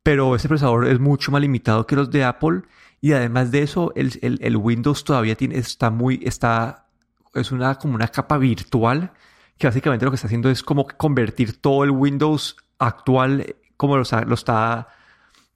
pero 0.03 0.35
ese 0.35 0.49
procesador 0.49 0.87
es 0.87 0.99
mucho 0.99 1.31
más 1.31 1.41
limitado 1.41 1.87
que 1.87 1.97
los 1.97 2.11
de 2.11 2.25
Apple 2.25 2.63
y 3.01 3.13
además 3.13 3.51
de 3.51 3.63
eso 3.63 3.93
el, 3.95 4.57
Windows 4.57 5.05
todavía 5.05 5.37
tiene, 5.37 5.59
está 5.59 5.91
muy, 5.91 6.21
está, 6.25 6.87
es 7.35 7.53
una 7.53 7.77
como 7.77 7.95
una 7.95 8.09
capa 8.09 8.39
virtual 8.39 9.13
que 9.59 9.67
básicamente 9.67 10.05
lo 10.05 10.11
que 10.11 10.17
está 10.17 10.27
haciendo 10.27 10.51
es 10.51 10.63
como 10.63 10.87
convertir 10.87 11.61
todo 11.61 11.85
el 11.85 11.91
Windows 11.91 12.57
actual 12.79 13.57
como 13.77 13.97
lo, 13.97 14.05
lo 14.27 14.35
está, 14.35 14.89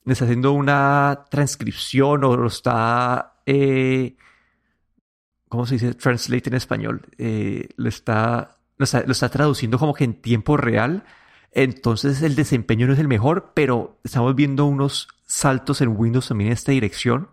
está 0.05 0.25
haciendo 0.25 0.53
una 0.53 1.25
transcripción 1.29 2.23
o 2.23 2.35
lo 2.35 2.47
está, 2.47 3.35
eh, 3.45 4.15
¿cómo 5.47 5.67
se 5.67 5.75
dice? 5.75 5.93
Translate 5.93 6.49
en 6.49 6.55
español. 6.55 7.01
Eh, 7.19 7.69
lo, 7.77 7.87
está, 7.87 8.57
lo 8.77 8.85
está 8.85 9.29
traduciendo 9.29 9.77
como 9.77 9.93
que 9.93 10.05
en 10.05 10.21
tiempo 10.21 10.57
real 10.57 11.03
entonces 11.55 12.21
el 12.21 12.35
desempeño 12.35 12.85
no 12.85 12.93
es 12.93 12.99
el 12.99 13.07
mejor, 13.07 13.53
pero 13.55 13.97
estamos 14.03 14.35
viendo 14.35 14.65
unos 14.65 15.07
saltos 15.25 15.79
en 15.79 15.95
Windows 15.97 16.27
también 16.27 16.49
en 16.49 16.53
esta 16.53 16.73
dirección. 16.73 17.29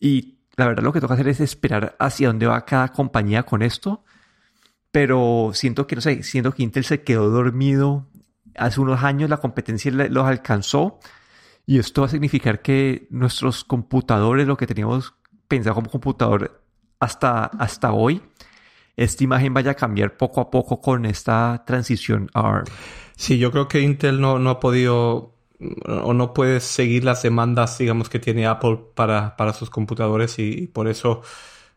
Y 0.00 0.38
la 0.56 0.66
verdad 0.66 0.82
lo 0.82 0.94
que 0.94 1.00
toca 1.00 1.12
hacer 1.12 1.28
es 1.28 1.40
esperar 1.40 1.94
hacia 1.98 2.28
dónde 2.28 2.46
va 2.46 2.64
cada 2.64 2.88
compañía 2.88 3.42
con 3.42 3.60
esto. 3.60 4.02
Pero 4.90 5.50
siento 5.52 5.86
que, 5.86 5.96
no 5.96 6.00
sé, 6.00 6.22
siento 6.22 6.52
que 6.52 6.62
Intel 6.62 6.84
se 6.84 7.02
quedó 7.02 7.28
dormido. 7.28 8.06
Hace 8.56 8.80
unos 8.80 9.04
años 9.04 9.28
la 9.28 9.36
competencia 9.36 9.92
los 9.92 10.26
alcanzó. 10.26 10.98
Y 11.66 11.78
esto 11.78 12.00
va 12.00 12.06
a 12.06 12.10
significar 12.10 12.62
que 12.62 13.08
nuestros 13.10 13.62
computadores, 13.62 14.46
lo 14.46 14.56
que 14.56 14.66
teníamos 14.66 15.14
pensado 15.48 15.74
como 15.74 15.90
computador 15.90 16.62
hasta, 16.98 17.44
hasta 17.44 17.92
hoy, 17.92 18.22
esta 18.98 19.24
imagen 19.24 19.54
vaya 19.54 19.70
a 19.70 19.74
cambiar 19.74 20.16
poco 20.16 20.40
a 20.40 20.50
poco 20.50 20.80
con 20.80 21.06
esta 21.06 21.62
transición 21.64 22.28
ARM. 22.34 22.66
Sí, 23.16 23.38
yo 23.38 23.50
creo 23.52 23.68
que 23.68 23.80
Intel 23.80 24.20
no, 24.20 24.38
no 24.38 24.50
ha 24.50 24.60
podido 24.60 25.34
o 25.86 26.12
no 26.14 26.34
puede 26.34 26.60
seguir 26.60 27.04
las 27.04 27.22
demandas, 27.22 27.78
digamos, 27.78 28.08
que 28.08 28.18
tiene 28.18 28.46
Apple 28.46 28.78
para, 28.94 29.36
para 29.36 29.52
sus 29.52 29.70
computadores 29.70 30.38
y, 30.38 30.68
por 30.68 30.88
eso 30.88 31.22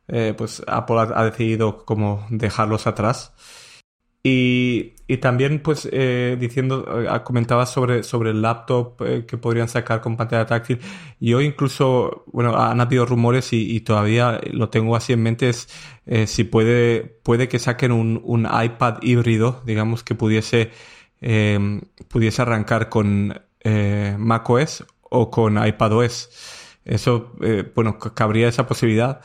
eh, 0.07 0.33
pues 0.37 0.63
Apple 0.67 0.97
ha, 0.99 1.23
decidido 1.25 1.85
como 1.85 2.25
dejarlos 2.29 2.87
atrás. 2.87 3.33
Y, 4.23 4.93
y 5.07 5.17
también 5.17 5.61
pues 5.63 5.89
eh, 5.91 6.37
diciendo, 6.39 6.85
eh, 7.01 7.21
comentaba 7.23 7.65
sobre, 7.65 8.03
sobre 8.03 8.29
el 8.29 8.41
laptop 8.41 8.97
que 9.25 9.37
podrían 9.37 9.67
sacar 9.67 10.01
con 10.01 10.15
pantalla 10.15 10.45
táctil. 10.45 10.79
Yo 11.19 11.41
incluso, 11.41 12.23
bueno, 12.27 12.55
han 12.55 12.79
habido 12.81 13.05
rumores 13.05 13.51
y, 13.53 13.75
y 13.75 13.81
todavía 13.81 14.39
lo 14.51 14.69
tengo 14.69 14.95
así 14.95 15.13
en 15.13 15.23
mente, 15.23 15.49
es 15.49 15.67
si 16.25 16.43
puede, 16.43 17.01
puede 17.23 17.47
que 17.47 17.57
saquen 17.57 17.91
un, 17.91 18.21
un 18.23 18.45
iPad 18.45 18.99
híbrido, 19.01 19.61
digamos, 19.65 20.03
que 20.03 20.13
pudiese 20.13 20.71
Em, 21.21 21.81
pudiese 22.07 22.41
arrancar 22.41 22.89
con 22.89 23.39
eh, 23.63 24.15
macOS 24.17 24.83
o 25.03 25.29
con 25.29 25.63
iPadOS. 25.63 26.29
Eso, 26.83 27.33
eh, 27.41 27.71
bueno, 27.75 27.99
cabría 27.99 28.47
esa 28.47 28.67
posibilidad. 28.67 29.21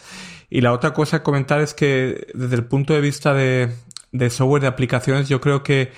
Y 0.51 0.61
la 0.61 0.73
otra 0.73 0.93
cosa 0.93 1.19
a 1.19 1.23
comentar 1.23 1.61
es 1.61 1.73
que 1.73 2.27
desde 2.35 2.55
el 2.55 2.67
punto 2.67 2.93
de 2.93 3.01
vista 3.01 3.33
de, 3.33 3.73
software 4.31 4.63
de 4.63 4.69
aplicaciones, 4.69 5.29
yo 5.29 5.41
creo 5.41 5.63
que, 5.63 5.93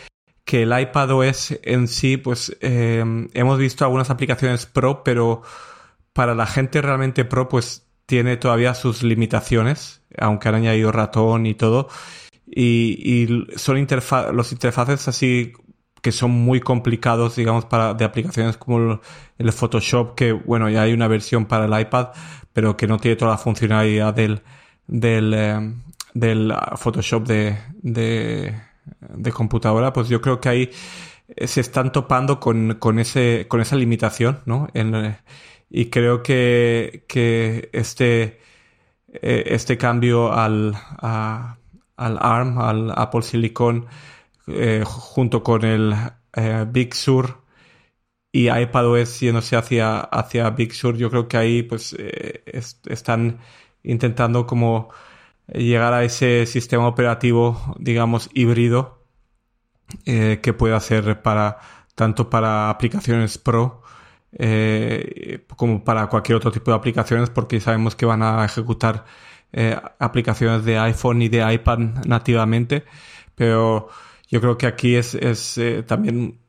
que 0.44 0.62
el 0.62 0.78
iPadOS 0.78 1.58
en 1.62 1.88
sí, 1.88 2.16
pues 2.16 2.56
em, 2.60 3.28
hemos 3.34 3.58
visto 3.58 3.84
algunas 3.84 4.10
aplicaciones 4.10 4.66
pro, 4.66 5.02
pero 5.04 5.42
para 6.12 6.34
la 6.34 6.46
gente 6.46 6.82
realmente 6.82 7.24
pro, 7.24 7.48
pues 7.48 7.86
tiene 8.06 8.36
todavía 8.36 8.74
sus 8.74 9.02
limitaciones, 9.02 10.02
aunque 10.18 10.48
han 10.48 10.56
añadido 10.56 10.92
ratón 10.92 11.46
y 11.46 11.54
todo. 11.54 11.88
Y, 12.46 13.46
son 13.56 13.86
los 14.32 14.52
interfaces 14.52 15.08
así 15.08 15.52
que 16.00 16.12
son 16.12 16.30
muy 16.30 16.60
complicados, 16.60 17.36
digamos, 17.36 17.64
para, 17.64 17.94
de 17.94 18.04
aplicaciones 18.04 18.56
como 18.56 19.00
el, 19.38 19.52
Photoshop, 19.52 20.14
que, 20.14 20.32
bueno, 20.32 20.68
ya 20.70 20.82
hay 20.82 20.92
una 20.92 21.08
versión 21.08 21.46
para 21.46 21.66
el 21.66 21.80
iPad, 21.80 22.08
pero 22.52 22.76
que 22.76 22.86
no 22.86 22.98
tiene 22.98 23.16
toda 23.16 23.32
la 23.32 23.38
funcionalidad 23.38 24.14
del, 24.14 24.42
del, 24.86 25.34
eh, 25.34 25.74
del 26.14 26.52
Photoshop 26.76 27.26
de, 27.26 27.58
de, 27.82 28.54
de, 29.00 29.32
computadora, 29.32 29.92
pues 29.92 30.08
yo 30.08 30.20
creo 30.20 30.40
que 30.40 30.48
ahí 30.48 30.70
se 31.46 31.60
están 31.60 31.92
topando 31.92 32.40
con, 32.40 32.76
con, 32.76 32.98
ese, 32.98 33.46
con 33.48 33.60
esa 33.60 33.76
limitación, 33.76 34.40
¿no? 34.46 34.68
y 35.70 35.86
creo 35.90 36.22
que, 36.22 37.04
que 37.08 37.68
este, 37.72 38.40
eh, 39.12 39.44
este 39.46 39.76
cambio 39.78 40.32
al, 40.32 40.74
al 41.98 42.18
ARM, 42.20 42.58
al 42.58 42.92
Apple 42.96 43.22
Silicon, 43.22 43.86
eh, 44.46 44.82
junto 44.86 45.42
con 45.42 45.64
el 45.64 45.94
eh, 46.34 46.64
Big 46.68 46.94
Sur 46.94 47.42
y 48.32 48.48
iPadOS 48.50 49.20
yéndose 49.20 49.56
hacia, 49.56 50.00
hacia 50.00 50.50
Big 50.50 50.72
Sur, 50.74 50.96
yo 50.96 51.10
creo 51.10 51.28
que 51.28 51.36
ahí 51.36 51.62
pues 51.62 51.94
eh, 51.98 52.42
están 52.86 53.40
intentando 53.82 54.46
como 54.46 54.90
llegar 55.52 55.94
a 55.94 56.04
ese 56.04 56.46
sistema 56.46 56.86
operativo, 56.86 57.74
digamos, 57.78 58.30
híbrido 58.34 59.06
que 60.04 60.52
puede 60.52 60.74
hacer 60.74 61.22
para 61.22 61.58
tanto 61.94 62.28
para 62.28 62.68
aplicaciones 62.68 63.38
pro 63.38 63.82
como 65.56 65.82
para 65.82 66.06
cualquier 66.08 66.36
otro 66.36 66.52
tipo 66.52 66.70
de 66.70 66.76
aplicaciones 66.76 67.30
porque 67.30 67.58
sabemos 67.58 67.96
que 67.96 68.04
van 68.04 68.22
a 68.22 68.44
ejecutar 68.44 69.06
aplicaciones 69.98 70.64
de 70.64 70.78
iPhone 70.78 71.22
y 71.22 71.28
de 71.28 71.54
iPad 71.54 71.78
nativamente. 72.06 72.84
Pero 73.34 73.88
yo 74.28 74.40
creo 74.40 74.58
que 74.58 74.66
aquí 74.66 74.96
es, 74.96 75.14
es 75.14 75.58
eh, 75.58 75.82
también 75.82 76.40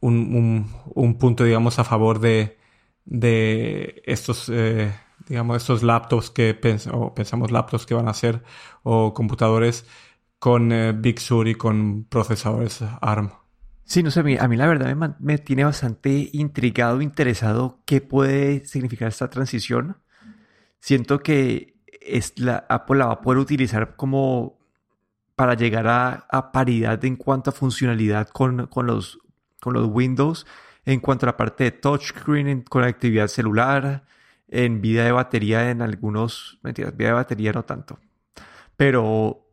un, 0.00 0.70
un, 0.94 1.18
punto, 1.18 1.44
digamos, 1.44 1.78
a 1.78 1.84
favor 1.84 2.20
de, 2.20 2.56
de 3.04 4.02
estos, 4.06 4.48
eh, 4.48 4.92
digamos, 5.26 5.56
estos 5.58 5.82
laptops 5.82 6.30
que 6.30 6.54
pensamos 6.54 7.50
laptops 7.50 7.86
que 7.86 7.94
van 7.94 8.08
a 8.08 8.14
ser 8.14 8.42
o 8.82 9.12
computadores 9.12 9.86
con 10.38 10.72
eh, 10.72 10.92
Big 10.92 11.20
Sur 11.20 11.48
y 11.48 11.54
con 11.54 12.04
procesadores 12.04 12.82
ARM. 13.00 13.30
Sí, 13.84 14.02
no 14.02 14.10
sé, 14.10 14.20
a 14.20 14.48
mí, 14.48 14.56
la 14.56 14.66
verdad 14.66 14.94
me, 14.96 15.14
me, 15.20 15.38
tiene 15.38 15.64
bastante 15.64 16.28
intrigado, 16.32 17.00
interesado 17.00 17.80
qué 17.84 18.00
puede 18.00 18.64
significar 18.64 19.08
esta 19.08 19.30
transición. 19.30 19.98
Siento 20.80 21.20
que 21.20 21.76
es 22.00 22.38
la, 22.38 22.66
Apple 22.68 22.98
la 22.98 23.06
va 23.06 23.12
a 23.14 23.20
poder 23.20 23.38
utilizar 23.38 23.96
como 23.96 24.58
para 25.36 25.54
llegar 25.54 25.86
a, 25.86 26.52
paridad 26.52 27.04
en 27.04 27.16
cuanto 27.16 27.50
a 27.50 27.52
funcionalidad 27.52 28.28
con, 28.28 28.68
los, 28.86 29.18
con 29.60 29.74
los 29.74 29.86
Windows, 29.86 30.46
en 30.84 31.00
cuanto 31.00 31.26
a 31.26 31.28
la 31.28 31.36
parte 31.36 31.64
de 31.64 31.72
touchscreen, 31.72 32.48
en 32.48 32.62
conectividad 32.62 33.28
celular, 33.28 34.04
en 34.48 34.80
vida 34.80 35.04
de 35.04 35.12
batería 35.12 35.70
en 35.70 35.82
algunos, 35.82 36.58
mentiras, 36.62 36.96
vida 36.96 37.08
de 37.08 37.14
batería 37.14 37.52
no 37.52 37.64
tanto. 37.64 37.98
Pero 38.76 39.46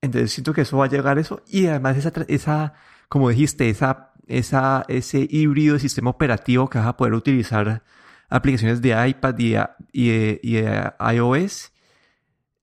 entonces 0.00 0.32
siento 0.32 0.52
que 0.52 0.62
eso 0.62 0.78
va 0.78 0.86
a 0.86 0.88
llegar 0.88 1.18
a 1.18 1.20
eso 1.20 1.42
y 1.46 1.66
además 1.66 1.96
esa, 1.96 2.12
esa 2.28 2.74
como 3.08 3.28
dijiste, 3.28 3.68
esa, 3.68 4.12
esa, 4.26 4.84
ese 4.88 5.26
híbrido 5.30 5.74
de 5.74 5.80
sistema 5.80 6.10
operativo 6.10 6.68
que 6.68 6.78
vas 6.78 6.88
a 6.88 6.96
poder 6.96 7.14
utilizar 7.14 7.82
aplicaciones 8.28 8.80
de 8.80 9.08
iPad 9.08 9.38
y 9.38 9.56
y 9.92 10.52
de 10.54 10.92
iOS, 11.14 11.72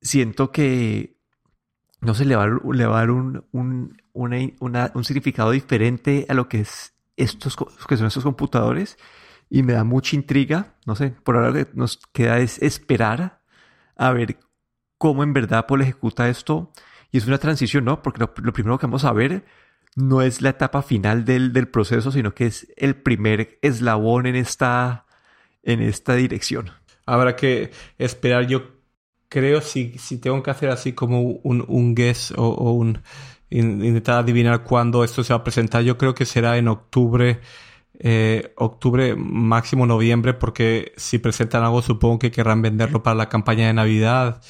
siento 0.02 0.52
que 0.52 1.19
no 2.02 2.13
se 2.13 2.25
le 2.25 2.36
va, 2.36 2.47
le 2.47 2.86
va 2.86 2.97
a 2.97 2.99
dar 3.02 3.12
un, 3.12 3.45
un, 3.52 3.97
un 4.13 5.04
significado 5.04 5.52
diferente 5.52 6.25
a 6.30 6.34
lo 6.34 6.47
que 6.47 6.62
es 6.62 6.93
estos 7.17 7.58
que 7.88 7.97
son 7.97 8.08
estos 8.08 8.23
computadores 8.23 8.97
y 9.49 9.63
me 9.63 9.73
da 9.73 9.83
mucha 9.83 10.15
intriga. 10.15 10.75
No 10.85 10.95
sé, 10.95 11.12
por 11.12 11.35
ahora 11.35 11.51
lo 11.51 11.65
nos 11.73 11.97
queda 12.13 12.39
es 12.39 12.62
esperar 12.62 13.41
a 13.95 14.12
ver 14.12 14.38
cómo 14.97 15.23
en 15.23 15.33
verdad 15.33 15.59
Apple 15.59 15.83
ejecuta 15.83 16.29
esto. 16.29 16.71
Y 17.12 17.17
es 17.17 17.27
una 17.27 17.39
transición, 17.39 17.85
¿no? 17.85 18.01
Porque 18.03 18.19
lo, 18.19 18.33
primero 18.33 18.77
que 18.77 18.85
vamos 18.85 19.05
a 19.05 19.13
ver 19.13 19.45
no 19.95 20.21
es 20.21 20.41
la 20.41 20.51
etapa 20.51 20.83
final 20.83 21.25
del, 21.25 21.51
del, 21.51 21.67
proceso, 21.67 22.12
sino 22.12 22.35
que 22.35 22.45
es 22.45 22.71
el 22.77 22.95
primer 22.95 23.57
eslabón 23.63 24.27
en 24.27 24.35
esta, 24.35 25.07
en 25.63 25.81
esta 25.81 26.13
dirección. 26.13 26.71
Habrá 27.07 27.35
que 27.35 27.71
esperar. 27.97 28.45
Yo 28.45 28.79
creo 29.29 29.62
si, 29.62 29.97
si 29.97 30.19
tengo 30.19 30.43
que 30.43 30.51
hacer 30.51 30.69
así 30.69 30.93
como 30.93 31.21
un, 31.21 31.65
un 31.67 31.95
guess 31.95 32.33
o, 32.38 32.73
un 32.73 33.01
intentar 33.49 34.19
adivinar 34.19 34.63
cuándo 34.63 35.03
esto 35.03 35.23
se 35.23 35.33
va 35.33 35.39
a 35.39 35.43
presentar, 35.43 35.81
yo 35.81 35.97
creo 35.97 36.13
que 36.13 36.25
será 36.25 36.57
en 36.57 36.67
octubre, 36.67 37.39
eh, 37.99 38.53
octubre 38.55 39.15
máximo 39.15 39.85
noviembre, 39.85 40.33
porque 40.33 40.93
si 40.97 41.19
presentan 41.19 41.63
algo 41.63 41.81
supongo 41.81 42.19
que 42.19 42.31
querrán 42.31 42.62
venderlo 42.62 43.03
para 43.03 43.15
la 43.15 43.29
campaña 43.29 43.67
de 43.67 43.73
Navidad 43.73 44.41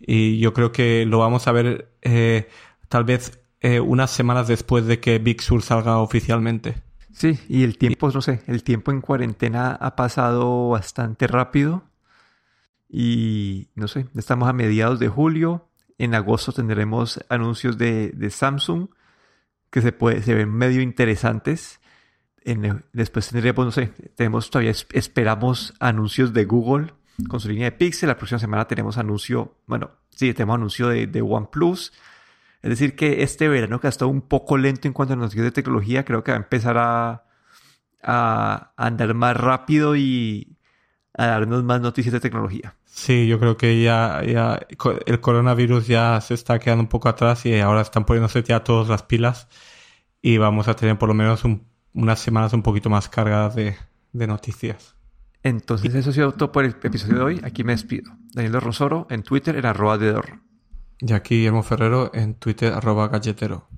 y 0.00 0.38
yo 0.38 0.52
creo 0.52 0.72
que 0.72 1.06
lo 1.06 1.18
vamos 1.18 1.46
a 1.46 1.52
ver 1.52 1.92
eh, 2.02 2.48
tal 2.88 3.04
vez 3.04 3.40
eh, 3.60 3.80
unas 3.80 4.10
semanas 4.10 4.48
después 4.48 4.86
de 4.86 5.00
que 5.00 5.18
Big 5.18 5.40
Sur 5.40 5.62
salga 5.62 5.98
oficialmente. 5.98 6.74
Sí, 7.12 7.38
y 7.48 7.62
el 7.62 7.78
tiempo, 7.78 8.10
no 8.10 8.20
sé, 8.20 8.42
el 8.46 8.64
tiempo 8.64 8.90
en 8.90 9.00
cuarentena 9.00 9.72
ha 9.72 9.94
pasado 9.96 10.70
bastante 10.70 11.26
rápido. 11.26 11.84
Y 12.88 13.68
no 13.74 13.88
sé, 13.88 14.06
estamos 14.14 14.48
a 14.48 14.52
mediados 14.52 14.98
de 14.98 15.08
julio. 15.08 15.68
En 15.96 16.14
agosto 16.14 16.52
tendremos 16.52 17.24
anuncios 17.28 17.78
de, 17.78 18.12
Samsung 18.30 18.88
que 19.70 19.80
se, 19.80 19.92
puede, 19.92 20.22
se 20.22 20.34
ven 20.34 20.52
medio 20.52 20.82
interesantes. 20.82 21.80
En, 22.44 22.84
después 22.92 23.28
tendremos, 23.28 23.64
no 23.64 23.72
sé, 23.72 23.92
tenemos 24.16 24.50
todavía, 24.50 24.72
esperamos 24.92 25.74
anuncios 25.80 26.32
de 26.32 26.44
Google 26.44 26.92
con 27.28 27.40
su 27.40 27.48
línea 27.48 27.70
de 27.70 27.72
Pixel. 27.72 28.08
La 28.08 28.16
próxima 28.16 28.38
semana 28.38 28.66
tenemos 28.66 28.98
anuncio, 28.98 29.56
bueno, 29.66 29.90
sí, 30.10 30.34
tenemos 30.34 30.56
anuncio 30.56 30.88
de, 30.88 31.06
de 31.06 31.22
OnePlus. 31.22 31.92
Es 32.62 32.70
decir, 32.70 32.96
que 32.96 33.22
este 33.22 33.48
verano 33.48 33.80
que 33.80 33.86
ha 33.86 33.90
estado 33.90 34.10
un 34.10 34.22
poco 34.22 34.56
lento 34.56 34.88
en 34.88 34.94
cuanto 34.94 35.14
a 35.14 35.16
noticias 35.16 35.44
de 35.44 35.52
tecnología, 35.52 36.04
creo 36.04 36.24
que 36.24 36.32
va 36.32 36.38
a 36.38 36.40
empezar 36.40 36.78
a, 36.78 37.24
a 38.02 38.72
andar 38.76 39.14
más 39.14 39.36
rápido 39.36 39.96
y 39.96 40.56
a 41.16 41.26
darnos 41.26 41.62
más 41.64 41.80
noticias 41.80 42.12
de 42.12 42.20
tecnología. 42.20 42.74
Sí, 42.84 43.26
yo 43.26 43.38
creo 43.40 43.56
que 43.56 43.82
ya, 43.82 44.22
ya 44.24 44.60
el 45.06 45.20
coronavirus 45.20 45.86
ya 45.86 46.20
se 46.20 46.34
está 46.34 46.58
quedando 46.58 46.82
un 46.82 46.88
poco 46.88 47.08
atrás 47.08 47.44
y 47.46 47.58
ahora 47.58 47.80
están 47.80 48.04
poniéndose 48.04 48.42
ya 48.42 48.64
todas 48.64 48.88
las 48.88 49.02
pilas 49.02 49.48
y 50.22 50.38
vamos 50.38 50.68
a 50.68 50.74
tener 50.74 50.98
por 50.98 51.08
lo 51.08 51.14
menos 51.14 51.44
unas 51.94 52.18
semanas 52.18 52.52
un 52.52 52.62
poquito 52.62 52.90
más 52.90 53.08
cargadas 53.08 53.54
de, 53.54 53.76
de 54.12 54.26
noticias. 54.26 54.94
Entonces 55.42 55.94
eso 55.94 56.10
ha 56.10 56.12
sido 56.12 56.32
todo 56.32 56.52
por 56.52 56.64
el 56.64 56.76
episodio 56.82 57.16
de 57.16 57.22
hoy. 57.22 57.40
Aquí 57.44 57.64
me 57.64 57.72
despido. 57.72 58.12
Daniel 58.32 58.60
Rosoro 58.60 59.06
en 59.10 59.22
Twitter 59.22 59.56
en 59.56 59.66
arroba 59.66 59.98
de 59.98 60.14
y 61.00 61.12
aquí 61.12 61.36
Guillermo 61.36 61.62
Ferrero 61.62 62.10
en 62.14 62.34
Twitter 62.34 62.72
arroba 62.72 63.08
galletero. 63.08 63.68